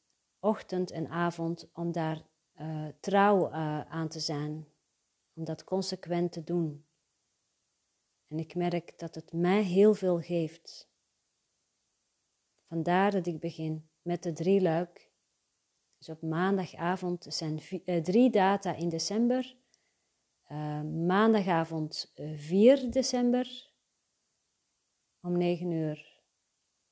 ochtend 0.40 0.90
en 0.90 1.08
avond, 1.08 1.70
om 1.72 1.92
daar 1.92 2.22
uh, 2.60 2.88
trouw 3.00 3.48
uh, 3.48 3.80
aan 3.80 4.08
te 4.08 4.20
zijn, 4.20 4.68
om 5.34 5.44
dat 5.44 5.64
consequent 5.64 6.32
te 6.32 6.44
doen. 6.44 6.86
En 8.28 8.38
ik 8.38 8.54
merk 8.54 8.98
dat 8.98 9.14
het 9.14 9.32
mij 9.32 9.62
heel 9.62 9.94
veel 9.94 10.20
geeft. 10.20 10.90
Vandaar 12.68 13.10
dat 13.10 13.26
ik 13.26 13.40
begin 13.40 13.88
met 14.02 14.22
de 14.22 14.32
drie 14.32 14.60
luik. 14.60 15.10
Dus 15.98 16.08
op 16.08 16.22
maandagavond 16.22 17.26
zijn 17.28 17.60
uh, 17.70 18.02
drie 18.02 18.30
data 18.30 18.74
in 18.74 18.88
december. 18.88 19.56
maandagavond 21.06 22.12
4 22.34 22.90
december, 22.90 23.70
om 25.20 25.38
9 25.38 25.70
uur. 25.70 26.20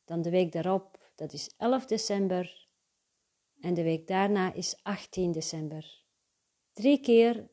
Dan 0.04 0.22
de 0.22 0.30
week 0.30 0.52
daarop, 0.52 1.10
dat 1.14 1.32
is 1.32 1.54
11 1.56 1.86
december. 1.86 2.63
En 3.64 3.74
de 3.74 3.82
week 3.82 4.06
daarna 4.06 4.52
is 4.52 4.82
18 4.82 5.32
december. 5.32 6.04
Drie 6.72 7.00
keer 7.00 7.50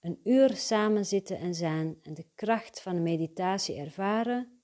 een 0.00 0.20
uur 0.24 0.56
samen 0.56 1.06
zitten 1.06 1.38
en 1.38 1.54
zijn 1.54 1.98
en 2.02 2.14
de 2.14 2.26
kracht 2.34 2.80
van 2.80 2.94
de 2.94 3.00
meditatie 3.00 3.76
ervaren, 3.76 4.62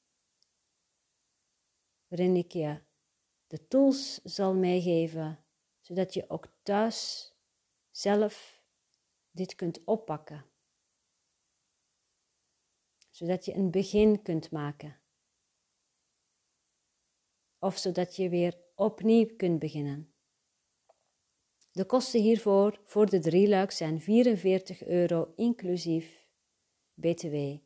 waarin 2.06 2.36
ik 2.36 2.52
je 2.52 2.82
de 3.46 3.66
tools 3.66 4.22
zal 4.22 4.54
meegeven, 4.54 5.44
zodat 5.80 6.14
je 6.14 6.30
ook 6.30 6.48
thuis 6.62 7.32
zelf 7.90 8.62
dit 9.30 9.54
kunt 9.54 9.84
oppakken. 9.84 10.44
Zodat 13.10 13.44
je 13.44 13.54
een 13.54 13.70
begin 13.70 14.22
kunt 14.22 14.50
maken. 14.50 15.00
Of 17.58 17.78
zodat 17.78 18.16
je 18.16 18.28
weer 18.28 18.64
opnieuw 18.76 19.36
kunt 19.36 19.58
beginnen. 19.58 20.14
De 21.70 21.84
kosten 21.84 22.20
hiervoor 22.20 22.80
voor 22.84 23.06
de 23.10 23.18
drie 23.18 23.48
luik 23.48 23.70
zijn 23.70 24.00
44 24.00 24.84
euro 24.84 25.32
inclusief 25.36 26.28
BTW. 26.94 27.56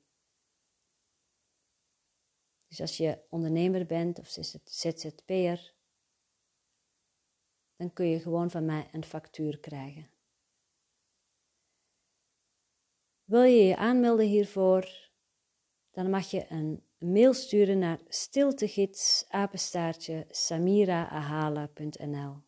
Dus 2.67 2.81
als 2.81 2.97
je 2.97 3.19
ondernemer 3.29 3.87
bent 3.87 4.19
of 4.19 4.29
ZZP'er, 4.65 5.75
dan 7.77 7.93
kun 7.93 8.07
je 8.07 8.21
gewoon 8.21 8.51
van 8.51 8.65
mij 8.65 8.89
een 8.93 9.05
factuur 9.05 9.59
krijgen. 9.59 10.11
Wil 13.25 13.43
je 13.43 13.63
je 13.65 13.77
aanmelden 13.77 14.27
hiervoor, 14.27 15.11
dan 15.91 16.11
mag 16.11 16.31
je 16.31 16.47
een 16.49 16.90
mail 17.01 17.35
sturen 17.35 17.79
naar 17.79 18.01
stiltegids 18.09 19.25
samiraahala.nl 20.31 22.43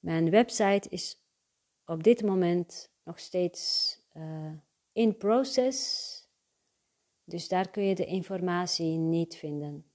Mijn 0.00 0.30
website 0.30 0.88
is 0.88 1.22
op 1.84 2.02
dit 2.02 2.22
moment 2.22 2.92
nog 3.04 3.18
steeds 3.18 3.94
uh, 4.16 4.52
in 4.92 5.16
process, 5.16 6.28
dus 7.24 7.48
daar 7.48 7.70
kun 7.70 7.82
je 7.82 7.94
de 7.94 8.06
informatie 8.06 8.96
niet 8.96 9.36
vinden. 9.36 9.89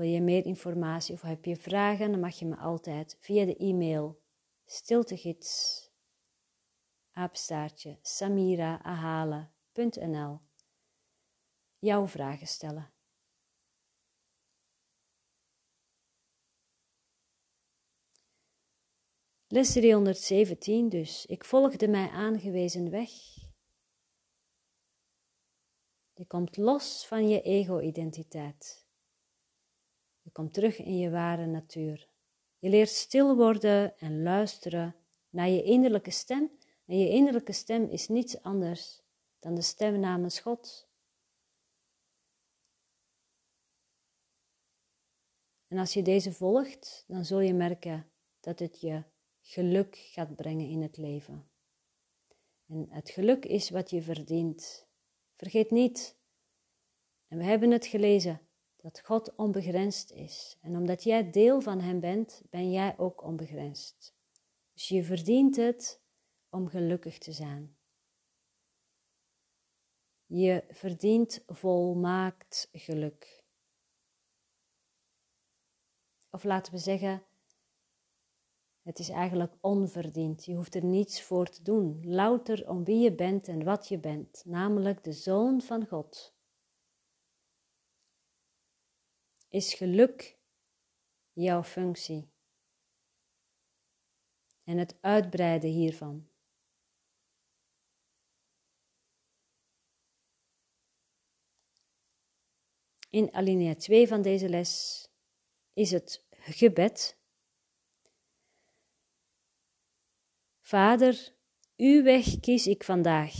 Wil 0.00 0.08
je 0.08 0.20
meer 0.20 0.44
informatie 0.44 1.14
of 1.14 1.20
heb 1.20 1.44
je 1.44 1.56
vragen, 1.56 2.10
dan 2.10 2.20
mag 2.20 2.38
je 2.38 2.46
me 2.46 2.56
altijd 2.56 3.16
via 3.20 3.44
de 3.44 3.56
e-mail 3.56 4.22
stiltegids 4.64 5.88
apenstaartje 7.10 7.98
samiraahalen.nl 8.02 10.40
jouw 11.78 12.06
vragen 12.06 12.46
stellen. 12.46 12.92
Les 19.46 19.72
317 19.72 20.88
dus. 20.88 21.26
Ik 21.26 21.44
volgde 21.44 21.88
mij 21.88 22.08
aangewezen 22.08 22.90
weg. 22.90 23.10
Je 26.14 26.26
komt 26.26 26.56
los 26.56 27.06
van 27.06 27.28
je 27.28 27.42
ego-identiteit. 27.42 28.79
Komt 30.40 30.54
terug 30.54 30.78
in 30.78 30.98
je 30.98 31.10
ware 31.10 31.46
natuur. 31.46 32.08
Je 32.58 32.68
leert 32.68 32.88
stil 32.88 33.36
worden 33.36 33.98
en 33.98 34.22
luisteren 34.22 34.96
naar 35.30 35.48
je 35.48 35.62
innerlijke 35.62 36.10
stem. 36.10 36.50
En 36.86 36.98
je 36.98 37.08
innerlijke 37.08 37.52
stem 37.52 37.88
is 37.88 38.08
niets 38.08 38.42
anders 38.42 39.02
dan 39.38 39.54
de 39.54 39.62
stem 39.62 40.00
namens 40.00 40.40
God. 40.40 40.88
En 45.68 45.78
als 45.78 45.92
je 45.92 46.02
deze 46.02 46.32
volgt, 46.32 47.04
dan 47.06 47.24
zul 47.24 47.40
je 47.40 47.54
merken 47.54 48.10
dat 48.40 48.58
het 48.58 48.80
je 48.80 49.02
geluk 49.40 49.96
gaat 49.96 50.36
brengen 50.36 50.68
in 50.68 50.82
het 50.82 50.96
leven. 50.96 51.50
En 52.66 52.86
het 52.90 53.10
geluk 53.10 53.44
is 53.44 53.70
wat 53.70 53.90
je 53.90 54.02
verdient. 54.02 54.88
Vergeet 55.36 55.70
niet, 55.70 56.18
en 57.28 57.38
we 57.38 57.44
hebben 57.44 57.70
het 57.70 57.86
gelezen, 57.86 58.49
dat 58.82 59.00
God 59.00 59.34
onbegrensd 59.34 60.12
is. 60.12 60.58
En 60.60 60.76
omdat 60.76 61.02
jij 61.02 61.30
deel 61.30 61.60
van 61.60 61.80
Hem 61.80 62.00
bent, 62.00 62.42
ben 62.50 62.70
jij 62.72 62.98
ook 62.98 63.22
onbegrensd. 63.22 64.14
Dus 64.72 64.88
je 64.88 65.02
verdient 65.02 65.56
het 65.56 66.00
om 66.50 66.68
gelukkig 66.68 67.18
te 67.18 67.32
zijn. 67.32 67.76
Je 70.26 70.64
verdient 70.68 71.42
volmaakt 71.46 72.68
geluk. 72.72 73.44
Of 76.30 76.44
laten 76.44 76.72
we 76.72 76.78
zeggen, 76.78 77.24
het 78.82 78.98
is 78.98 79.08
eigenlijk 79.08 79.54
onverdiend. 79.60 80.44
Je 80.44 80.54
hoeft 80.54 80.74
er 80.74 80.84
niets 80.84 81.22
voor 81.22 81.46
te 81.46 81.62
doen, 81.62 82.00
louter 82.04 82.68
om 82.68 82.84
wie 82.84 82.98
je 82.98 83.14
bent 83.14 83.48
en 83.48 83.64
wat 83.64 83.88
je 83.88 83.98
bent, 83.98 84.42
namelijk 84.46 85.04
de 85.04 85.12
Zoon 85.12 85.60
van 85.60 85.86
God. 85.86 86.34
Is 89.50 89.74
geluk 89.74 90.38
jouw 91.32 91.62
functie? 91.62 92.30
En 94.64 94.78
het 94.78 94.98
uitbreiden 95.00 95.70
hiervan. 95.70 96.28
In 103.08 103.32
alinea 103.32 103.74
2 103.74 104.08
van 104.08 104.22
deze 104.22 104.48
les 104.48 105.06
is 105.72 105.90
het 105.90 106.26
gebed 106.30 107.18
Vader, 110.60 111.34
uw 111.76 112.02
weg 112.02 112.40
kies 112.40 112.66
ik 112.66 112.84
vandaag. 112.84 113.34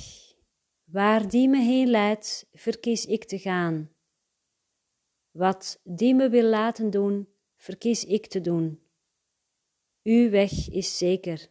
Waar 0.85 1.29
die 1.29 1.49
me 1.49 1.59
heen 1.59 1.89
leidt, 1.89 2.47
verkies 2.53 3.07
ik 3.07 3.25
te 3.25 3.39
gaan. 3.39 4.00
Wat 5.31 5.81
die 5.85 6.15
me 6.15 6.29
wil 6.29 6.49
laten 6.49 6.91
doen, 6.91 7.29
verkies 7.57 8.05
ik 8.05 8.27
te 8.27 8.41
doen. 8.41 8.83
Uw 10.03 10.31
weg 10.31 10.69
is 10.69 10.99
zeker 10.99 11.51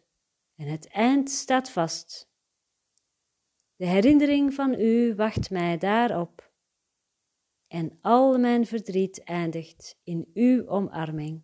en 0.56 0.66
het 0.66 0.88
eind 0.88 1.30
staat 1.30 1.70
vast. 1.70 2.30
De 3.76 3.86
herinnering 3.86 4.54
van 4.54 4.80
u 4.80 5.14
wacht 5.14 5.50
mij 5.50 5.78
daarop. 5.78 6.52
En 7.66 7.98
al 8.00 8.38
mijn 8.38 8.66
verdriet 8.66 9.22
eindigt 9.24 9.98
in 10.02 10.30
uw 10.34 10.66
omarming, 10.66 11.42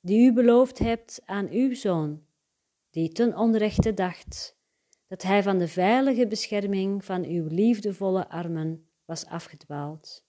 die 0.00 0.26
u 0.26 0.32
beloofd 0.32 0.78
hebt 0.78 1.20
aan 1.24 1.48
uw 1.48 1.74
zoon 1.74 2.26
die 2.92 3.08
ten 3.08 3.36
onrechte 3.36 3.94
dacht 3.94 4.56
dat 5.06 5.22
hij 5.22 5.42
van 5.42 5.58
de 5.58 5.68
veilige 5.68 6.26
bescherming 6.26 7.04
van 7.04 7.24
uw 7.24 7.46
liefdevolle 7.46 8.28
armen 8.28 8.88
was 9.04 9.26
afgedwaald. 9.26 10.24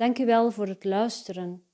Dank 0.00 0.18
u 0.18 0.26
wel 0.26 0.50
voor 0.50 0.66
het 0.66 0.84
luisteren. 0.84 1.68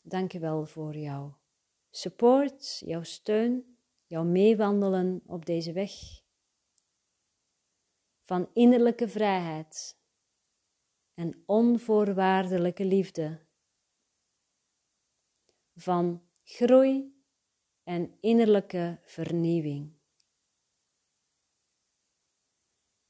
Dank 0.00 0.32
u 0.32 0.40
wel 0.40 0.66
voor 0.66 0.96
jouw 0.96 1.38
support, 1.90 2.78
jouw 2.78 3.02
steun, 3.02 3.78
jouw 4.06 4.24
meewandelen 4.24 5.22
op 5.26 5.46
deze 5.46 5.72
weg 5.72 5.92
van 8.22 8.50
innerlijke 8.52 9.08
vrijheid 9.08 9.98
en 11.14 11.42
onvoorwaardelijke 11.46 12.84
liefde, 12.84 13.46
van 15.74 16.28
groei 16.42 17.22
en 17.82 18.16
innerlijke 18.20 19.00
vernieuwing. 19.04 19.95